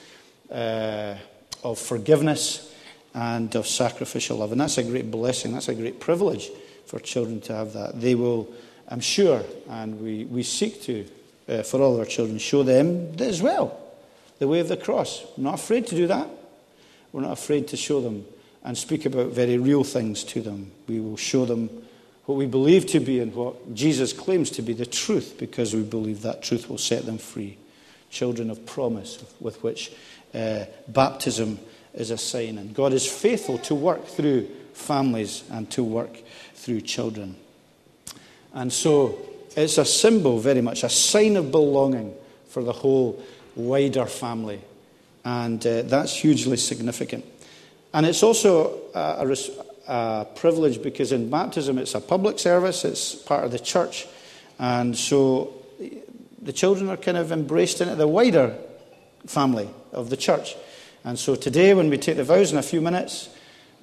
Uh, 0.52 1.18
of 1.66 1.80
forgiveness 1.80 2.72
and 3.16 3.56
of 3.56 3.68
sacrificial 3.68 4.38
love. 4.38 4.52
And 4.52 4.62
that's 4.62 4.78
a 4.78 4.84
great 4.84 5.10
blessing. 5.10 5.54
That's 5.54 5.68
a 5.68 5.74
great 5.74 6.00
privilege 6.00 6.52
for 6.86 7.00
children 7.00 7.42
to 7.42 7.56
have 7.56 7.74
that. 7.74 8.00
They 8.00 8.14
will, 8.14 8.48
I'm 8.88 9.00
sure, 9.00 9.42
and 9.68 10.00
we, 10.00 10.26
we 10.26 10.44
seek 10.44 10.84
to, 10.84 11.06
uh, 11.50 11.64
for 11.64 11.82
all 11.82 11.98
our 12.00 12.06
children, 12.06 12.38
show 12.38 12.62
them 12.62 13.14
as 13.20 13.42
well 13.42 13.82
the 14.38 14.48
way 14.48 14.60
of 14.60 14.68
the 14.68 14.78
cross. 14.78 15.26
We're 15.36 15.46
not 15.46 15.56
afraid 15.56 15.88
to 15.88 15.96
do 15.96 16.08
that. 16.08 16.30
We're 17.12 17.22
not 17.22 17.32
afraid 17.32 17.70
to 17.70 17.78
show 17.78 18.00
them 18.00 18.26
and 18.64 18.78
speak 18.78 19.06
about 19.06 19.32
very 19.32 19.58
real 19.58 19.84
things 19.84 20.24
to 20.26 20.42
them. 20.42 20.72
We 20.88 21.00
will 21.00 21.18
show 21.18 21.46
them 21.46 21.70
what 22.26 22.36
we 22.36 22.46
believe 22.46 22.86
to 22.88 23.00
be 23.00 23.22
and 23.22 23.34
what 23.34 23.74
Jesus 23.74 24.14
claims 24.14 24.52
to 24.52 24.62
be 24.62 24.74
the 24.74 24.86
truth 24.86 25.36
because 25.40 25.74
we 25.74 25.84
believe 25.84 26.22
that 26.24 26.44
truth 26.44 26.70
will 26.70 26.78
set 26.78 27.06
them 27.06 27.18
free. 27.18 27.58
Children 28.10 28.52
of 28.52 28.66
promise 28.66 29.24
with 29.40 29.64
which 29.64 29.92
uh, 30.36 30.66
baptism 30.88 31.60
is 31.94 32.12
a 32.12 32.18
sign. 32.18 32.58
And 32.58 32.74
God 32.74 32.94
is 32.94 33.08
faithful 33.08 33.58
to 33.60 33.76
work 33.76 34.06
through 34.06 34.48
families 34.74 35.44
and 35.50 35.70
to 35.72 35.84
work 35.84 36.18
through 36.54 36.82
children. 36.82 37.38
And 38.54 38.72
so 38.72 39.18
it's 39.56 39.78
a 39.78 39.86
symbol, 39.86 40.40
very 40.40 40.62
much, 40.62 40.84
a 40.84 40.90
sign 40.90 41.38
of 41.38 41.52
belonging 41.52 42.14
for 42.50 42.64
the 42.64 42.74
whole 42.74 43.22
wider 43.56 44.06
family. 44.06 44.62
And 45.24 45.66
uh, 45.66 45.84
that's 45.84 46.16
hugely 46.16 46.58
significant. 46.58 47.26
And 47.94 48.06
it's 48.06 48.24
also 48.24 48.82
a, 48.94 49.26
a, 49.26 49.92
a, 49.92 50.26
privilege 50.36 50.84
because 50.84 51.12
in 51.12 51.30
baptism 51.30 51.78
it's 51.78 51.96
a 51.96 52.02
public 52.02 52.40
service, 52.40 52.84
it's 52.84 53.16
part 53.16 53.46
of 53.46 53.52
the 53.52 53.60
church. 53.60 54.06
And 54.60 54.96
so 54.98 55.54
the 56.42 56.54
children 56.54 56.90
are 56.90 56.98
kind 56.98 57.18
of 57.18 57.32
embraced 57.32 57.82
into 57.82 57.96
the 57.96 58.08
wider 58.08 58.56
family 59.28 59.70
of 59.92 60.10
the 60.10 60.18
church. 60.18 60.56
And 61.04 61.20
so 61.20 61.36
today, 61.36 61.74
when 61.74 61.90
we 61.90 61.98
take 61.98 62.18
the 62.18 62.24
vows 62.24 62.52
in 62.52 62.58
a 62.58 62.64
few 62.64 62.82
minutes, 62.82 63.30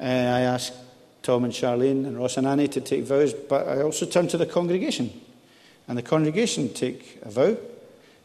uh, 0.01 0.05
I 0.05 0.41
ask 0.41 0.73
Tom 1.23 1.45
and 1.45 1.53
Charlene 1.53 2.05
and 2.07 2.19
Ross 2.19 2.37
and 2.37 2.47
Annie 2.47 2.69
to 2.69 2.81
take 2.81 3.05
vows, 3.05 3.33
but 3.33 3.69
I 3.69 3.83
also 3.83 4.07
turn 4.07 4.29
to 4.29 4.37
the 4.37 4.47
congregation. 4.47 5.13
And 5.87 5.97
the 5.97 6.03
congregation 6.03 6.73
take 6.73 7.19
a 7.23 7.31
vow 7.31 7.57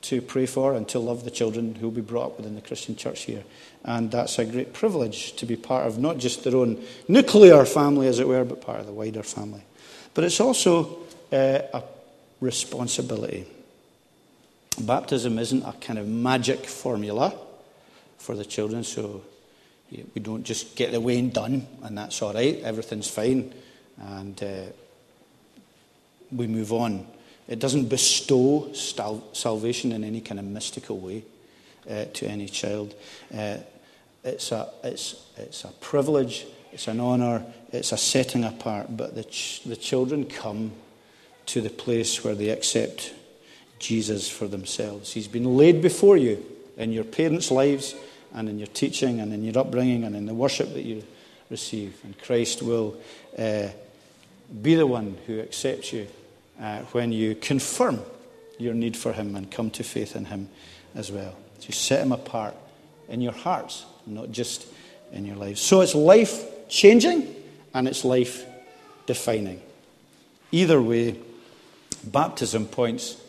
to 0.01 0.21
pray 0.21 0.45
for 0.45 0.73
and 0.73 0.87
to 0.89 0.99
love 0.99 1.23
the 1.23 1.31
children 1.31 1.75
who 1.75 1.87
will 1.87 1.95
be 1.95 2.01
brought 2.01 2.27
up 2.27 2.37
within 2.37 2.55
the 2.55 2.61
Christian 2.61 2.95
church 2.95 3.23
here. 3.23 3.43
And 3.83 4.11
that's 4.11 4.39
a 4.39 4.45
great 4.45 4.73
privilege 4.73 5.33
to 5.37 5.45
be 5.45 5.55
part 5.55 5.87
of 5.87 5.97
not 5.97 6.17
just 6.17 6.43
their 6.43 6.55
own 6.55 6.83
nuclear 7.07 7.65
family, 7.65 8.07
as 8.07 8.19
it 8.19 8.27
were, 8.27 8.43
but 8.43 8.61
part 8.61 8.79
of 8.79 8.85
the 8.85 8.93
wider 8.93 9.23
family. 9.23 9.61
But 10.13 10.23
it's 10.23 10.39
also 10.39 10.99
uh, 11.31 11.59
a 11.73 11.83
responsibility. 12.41 13.47
Baptism 14.79 15.39
isn't 15.39 15.63
a 15.63 15.73
kind 15.73 15.97
of 15.97 16.07
magic 16.07 16.65
formula 16.65 17.33
for 18.17 18.35
the 18.35 18.45
children, 18.45 18.83
so 18.83 19.23
we 19.91 20.21
don't 20.21 20.43
just 20.43 20.75
get 20.75 20.91
the 20.91 20.99
weighing 20.99 21.29
done 21.29 21.65
and 21.81 21.97
that's 21.97 22.21
all 22.21 22.33
right, 22.33 22.59
everything's 22.61 23.09
fine, 23.09 23.53
and 23.99 24.43
uh, 24.43 24.63
we 26.31 26.47
move 26.47 26.73
on. 26.73 27.07
It 27.47 27.59
doesn't 27.59 27.85
bestow 27.85 28.71
salvation 28.73 29.93
in 29.93 30.03
any 30.03 30.21
kind 30.21 30.39
of 30.39 30.45
mystical 30.45 30.99
way 30.99 31.23
uh, 31.89 32.05
to 32.13 32.27
any 32.27 32.47
child. 32.47 32.93
Uh, 33.33 33.57
it's, 34.23 34.51
a, 34.51 34.69
it's, 34.83 35.25
it's 35.37 35.63
a 35.63 35.69
privilege, 35.79 36.45
it's 36.73 36.87
an 36.87 36.99
honour, 36.99 37.45
it's 37.71 37.93
a 37.93 37.97
setting 37.97 38.43
apart, 38.43 38.95
but 38.95 39.15
the, 39.15 39.23
ch- 39.23 39.63
the 39.65 39.77
children 39.77 40.25
come 40.25 40.73
to 41.45 41.61
the 41.61 41.69
place 41.69 42.23
where 42.23 42.35
they 42.35 42.49
accept 42.49 43.13
Jesus 43.79 44.29
for 44.29 44.47
themselves. 44.47 45.13
He's 45.13 45.27
been 45.27 45.57
laid 45.57 45.81
before 45.81 46.17
you 46.17 46.43
in 46.77 46.91
your 46.91 47.03
parents' 47.03 47.51
lives 47.51 47.95
and 48.33 48.49
in 48.49 48.59
your 48.59 48.67
teaching 48.67 49.19
and 49.19 49.33
in 49.33 49.43
your 49.43 49.57
upbringing 49.57 50.03
and 50.03 50.15
in 50.15 50.25
the 50.25 50.33
worship 50.33 50.73
that 50.73 50.83
you 50.83 51.03
receive. 51.49 51.99
And 52.03 52.17
Christ 52.21 52.61
will 52.61 52.97
uh, 53.37 53.69
be 54.61 54.75
the 54.75 54.87
one 54.87 55.17
who 55.25 55.39
accepts 55.39 55.93
you 55.93 56.07
uh, 56.61 56.79
when 56.91 57.11
you 57.11 57.35
confirm 57.35 57.99
your 58.57 58.73
need 58.73 58.97
for 58.97 59.13
Him 59.13 59.35
and 59.35 59.49
come 59.49 59.69
to 59.71 59.83
faith 59.83 60.15
in 60.15 60.25
Him 60.25 60.49
as 60.95 61.11
well. 61.11 61.35
To 61.61 61.71
set 61.71 62.01
Him 62.01 62.11
apart 62.11 62.55
in 63.07 63.21
your 63.21 63.33
hearts, 63.33 63.85
not 64.05 64.31
just 64.31 64.67
in 65.11 65.25
your 65.25 65.35
lives. 65.35 65.61
So 65.61 65.81
it's 65.81 65.95
life 65.95 66.67
changing 66.69 67.33
and 67.73 67.87
it's 67.87 68.03
life 68.03 68.45
defining. 69.05 69.61
Either 70.51 70.81
way, 70.81 71.17
baptism 72.03 72.65
points 72.65 73.21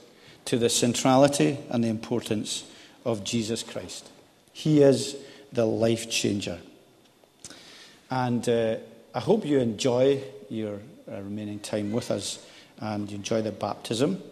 to 0.48 0.56
the 0.56 0.70
centrality 0.70 1.58
and 1.68 1.84
the 1.84 1.88
importance 1.88 2.64
of 3.04 3.22
Jesus 3.22 3.62
Christ. 3.62 4.08
He 4.54 4.80
is 4.80 5.14
the 5.52 5.66
life 5.66 6.08
changer. 6.08 6.58
And 8.10 8.48
uh, 8.48 8.76
I 9.14 9.20
hope 9.20 9.44
you 9.44 9.58
enjoy 9.58 10.22
your 10.48 10.80
uh, 11.06 11.20
remaining 11.20 11.58
time 11.58 11.92
with 11.92 12.10
us 12.10 12.42
and 12.80 13.10
you 13.10 13.16
enjoy 13.16 13.42
the 13.42 13.52
baptism, 13.52 14.22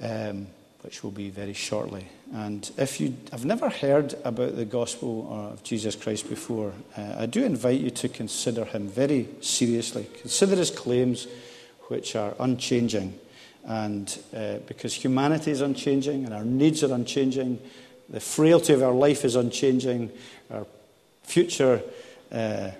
um, 0.00 0.46
which 0.80 1.04
will 1.04 1.10
be 1.10 1.28
very 1.28 1.52
shortly. 1.52 2.06
And 2.32 2.70
if 2.78 2.98
you 2.98 3.14
have 3.30 3.44
never 3.44 3.68
heard 3.68 4.14
about 4.24 4.56
the 4.56 4.64
gospel 4.64 5.28
of 5.30 5.62
Jesus 5.62 5.96
Christ 5.96 6.30
before, 6.30 6.72
uh, 6.96 7.16
I 7.18 7.26
do 7.26 7.44
invite 7.44 7.80
you 7.80 7.90
to 7.90 8.08
consider 8.08 8.64
him 8.64 8.88
very 8.88 9.28
seriously. 9.42 10.06
Consider 10.22 10.56
his 10.56 10.70
claims, 10.70 11.26
which 11.88 12.16
are 12.16 12.34
unchanging 12.40 13.18
and 13.66 14.18
uh, 14.36 14.56
because 14.66 14.94
humanity 14.94 15.50
is 15.50 15.60
unchanging 15.60 16.24
and 16.24 16.34
our 16.34 16.44
needs 16.44 16.84
are 16.84 16.92
unchanging, 16.92 17.58
the 18.08 18.20
frailty 18.20 18.72
of 18.72 18.82
our 18.82 18.92
life 18.92 19.24
is 19.24 19.36
unchanging, 19.36 20.10
our 20.50 20.66
future 21.22 21.82
uh, 22.30 22.70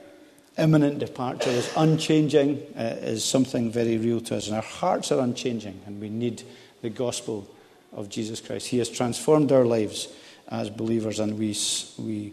imminent 0.59 0.99
departure 0.99 1.51
is 1.51 1.73
unchanging, 1.77 2.63
uh, 2.77 2.97
is 3.01 3.25
something 3.25 3.71
very 3.71 3.99
real 3.99 4.21
to 4.21 4.37
us. 4.37 4.47
And 4.47 4.57
our 4.57 4.63
hearts 4.63 5.11
are 5.11 5.21
unchanging, 5.21 5.81
and 5.87 6.01
we 6.01 6.09
need 6.09 6.43
the 6.83 6.91
gospel 6.91 7.49
of 7.93 8.09
Jesus 8.09 8.41
Christ. 8.41 8.69
He 8.69 8.79
has 8.79 8.89
transformed 8.89 9.53
our 9.53 9.65
lives 9.65 10.09
as 10.49 10.71
believers, 10.71 11.19
and 11.19 11.39
we, 11.39 11.57
we 11.99 12.33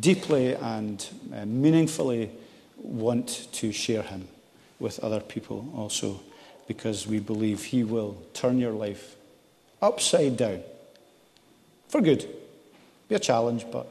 deeply 0.00 0.54
and 0.54 1.06
uh, 1.34 1.44
meaningfully 1.44 2.30
want 2.78 3.48
to 3.52 3.72
share 3.72 4.02
Him 4.02 4.28
with 4.78 4.98
other 5.00 5.20
people 5.20 5.68
also, 5.76 6.20
because 6.66 7.06
we 7.06 7.18
believe 7.18 7.64
He 7.64 7.84
will 7.84 8.16
turn 8.34 8.58
your 8.58 8.72
life 8.72 9.16
upside 9.80 10.36
down 10.36 10.62
for 11.88 12.00
good. 12.00 12.26
Be 13.08 13.16
a 13.16 13.18
challenge, 13.18 13.66
but 13.70 13.86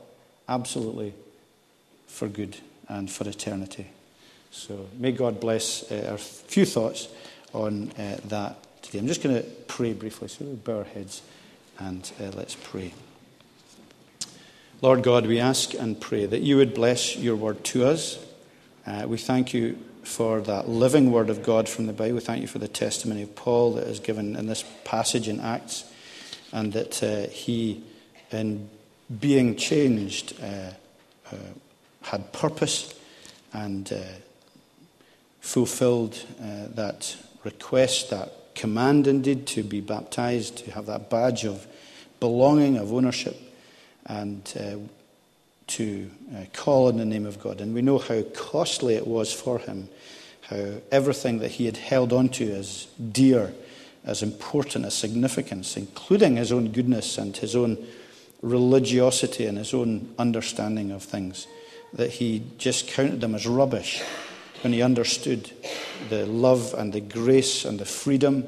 absolutely 0.48 1.14
for 2.08 2.28
good 2.28 2.58
and 2.88 3.10
for 3.10 3.28
eternity. 3.28 3.88
So 4.52 4.88
may 4.98 5.12
God 5.12 5.40
bless 5.40 5.90
uh, 5.92 6.10
our 6.12 6.18
few 6.18 6.66
thoughts 6.66 7.08
on 7.54 7.92
uh, 7.92 8.18
that 8.26 8.58
today. 8.82 9.00
I'm 9.00 9.08
just 9.08 9.24
going 9.24 9.36
to 9.36 9.48
pray 9.68 9.94
briefly. 9.94 10.28
So 10.28 10.46
we 10.46 10.56
bow 10.56 10.80
our 10.80 10.84
heads 10.84 11.22
and 11.80 12.10
uh, 12.20 12.32
let's 12.36 12.56
pray. 12.56 12.94
Lord 14.82 15.04
God, 15.04 15.28
we 15.28 15.40
ask 15.40 15.74
and 15.74 16.00
pray 16.00 16.26
that 16.26 16.42
you 16.42 16.58
would 16.58 16.74
bless 16.74 17.16
your 17.16 17.36
word 17.36 17.64
to 17.66 17.86
us. 17.86 18.18
Uh, 18.86 19.06
we 19.08 19.18
thank 19.18 19.54
you 19.54 19.78
for 20.04 20.42
that 20.42 20.68
living 20.68 21.12
word 21.12 21.30
of 21.30 21.44
God 21.44 21.70
from 21.70 21.86
the 21.86 21.94
Bible. 21.94 22.16
We 22.16 22.22
thank 22.22 22.42
you 22.42 22.48
for 22.48 22.60
the 22.60 22.68
testimony 22.68 23.24
of 23.24 23.36
Paul 23.36 23.74
that 23.74 23.88
is 23.88 24.00
given 24.00 24.36
in 24.36 24.48
this 24.48 24.64
passage 24.84 25.28
in 25.28 25.40
Acts, 25.40 25.86
and 26.52 26.74
that 26.74 27.02
uh, 27.04 27.30
he, 27.30 27.84
in 28.32 28.70
being 29.20 29.56
changed, 29.56 30.34
uh, 30.42 30.72
uh 31.32 31.36
had 32.04 32.34
purpose 32.34 32.96
and 33.54 33.94
uh, 33.94 33.98
fulfilled 35.40 36.26
uh, 36.42 36.68
that 36.74 37.16
request, 37.44 38.10
that 38.10 38.56
command 38.56 39.08
indeed 39.08 39.46
to 39.48 39.64
be 39.64 39.82
baptized, 39.82 40.58
to 40.58 40.72
have 40.72 40.86
that 40.86 41.10
badge 41.10 41.46
of 41.46 41.68
belonging, 42.20 42.78
of 42.78 42.94
ownership, 42.94 43.38
and 44.06 44.54
uh, 44.60 44.78
to 45.72 46.10
uh, 46.36 46.46
call 46.54 46.90
in 46.90 46.98
the 46.98 47.06
name 47.06 47.26
of 47.26 47.40
God. 47.40 47.62
And 47.62 47.74
we 47.74 47.82
know 47.82 47.98
how 47.98 48.22
costly 48.34 48.96
it 48.96 49.08
was 49.08 49.32
for 49.32 49.60
him, 49.60 49.90
how 50.42 50.74
everything 50.92 51.40
that 51.40 51.52
he 51.52 51.66
had 51.66 51.78
held 51.78 52.12
on 52.14 52.30
to 52.30 52.52
as 52.54 52.88
dear, 53.12 53.54
as 54.04 54.24
important, 54.24 54.86
as 54.86 54.94
significance, 54.94 55.78
including 55.78 56.36
his 56.36 56.52
own 56.52 56.72
goodness 56.72 57.18
and 57.18 57.36
his 57.36 57.56
own 57.56 57.78
religiosity 58.42 59.46
and 59.46 59.58
his 59.58 59.74
own 59.74 60.14
understanding 60.18 60.92
of 60.92 61.04
things 61.04 61.48
that 61.94 62.10
he 62.10 62.44
just 62.58 62.88
counted 62.88 63.22
them 63.22 63.36
as 63.36 63.46
rubbish 63.46 64.02
when 64.62 64.74
he 64.74 64.82
understood 64.82 65.52
the 66.10 66.26
love 66.26 66.74
and 66.78 66.94
the 66.94 67.02
grace 67.02 67.66
and 67.66 67.80
the 67.80 67.86
freedom 67.86 68.48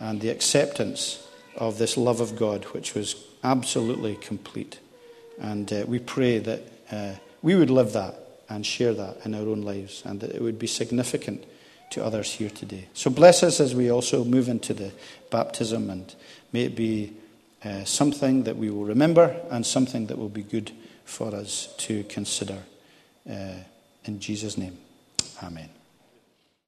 and 0.00 0.20
the 0.20 0.28
acceptance 0.28 1.26
of 1.56 1.78
this 1.78 1.96
love 1.96 2.20
of 2.20 2.36
God, 2.36 2.64
which 2.66 2.94
was 2.94 3.16
absolutely 3.42 4.16
complete. 4.16 4.78
And 5.40 5.72
uh, 5.72 5.84
we 5.86 5.98
pray 5.98 6.38
that 6.38 6.62
uh, 6.90 7.14
we 7.42 7.54
would 7.54 7.70
live 7.70 7.92
that 7.92 8.14
and 8.48 8.64
share 8.64 8.94
that 8.94 9.18
in 9.24 9.34
our 9.34 9.42
own 9.42 9.62
lives 9.62 10.02
and 10.04 10.20
that 10.20 10.30
it 10.30 10.42
would 10.42 10.58
be 10.58 10.66
significant 10.66 11.44
to 11.90 12.04
others 12.04 12.32
here 12.32 12.50
today. 12.50 12.88
So 12.94 13.10
bless 13.10 13.42
us 13.42 13.60
as 13.60 13.74
we 13.74 13.90
also 13.90 14.24
move 14.24 14.48
into 14.48 14.74
the 14.74 14.92
baptism 15.30 15.90
and 15.90 16.14
may 16.52 16.64
it 16.64 16.76
be 16.76 17.12
uh, 17.64 17.84
something 17.84 18.44
that 18.44 18.56
we 18.56 18.70
will 18.70 18.84
remember 18.84 19.34
and 19.50 19.64
something 19.64 20.06
that 20.06 20.18
will 20.18 20.28
be 20.28 20.42
good 20.42 20.72
for 21.04 21.34
us 21.34 21.74
to 21.78 22.04
consider. 22.04 22.58
Uh, 23.28 23.54
in 24.04 24.20
Jesus' 24.20 24.56
name, 24.56 24.78
amen. 25.42 25.77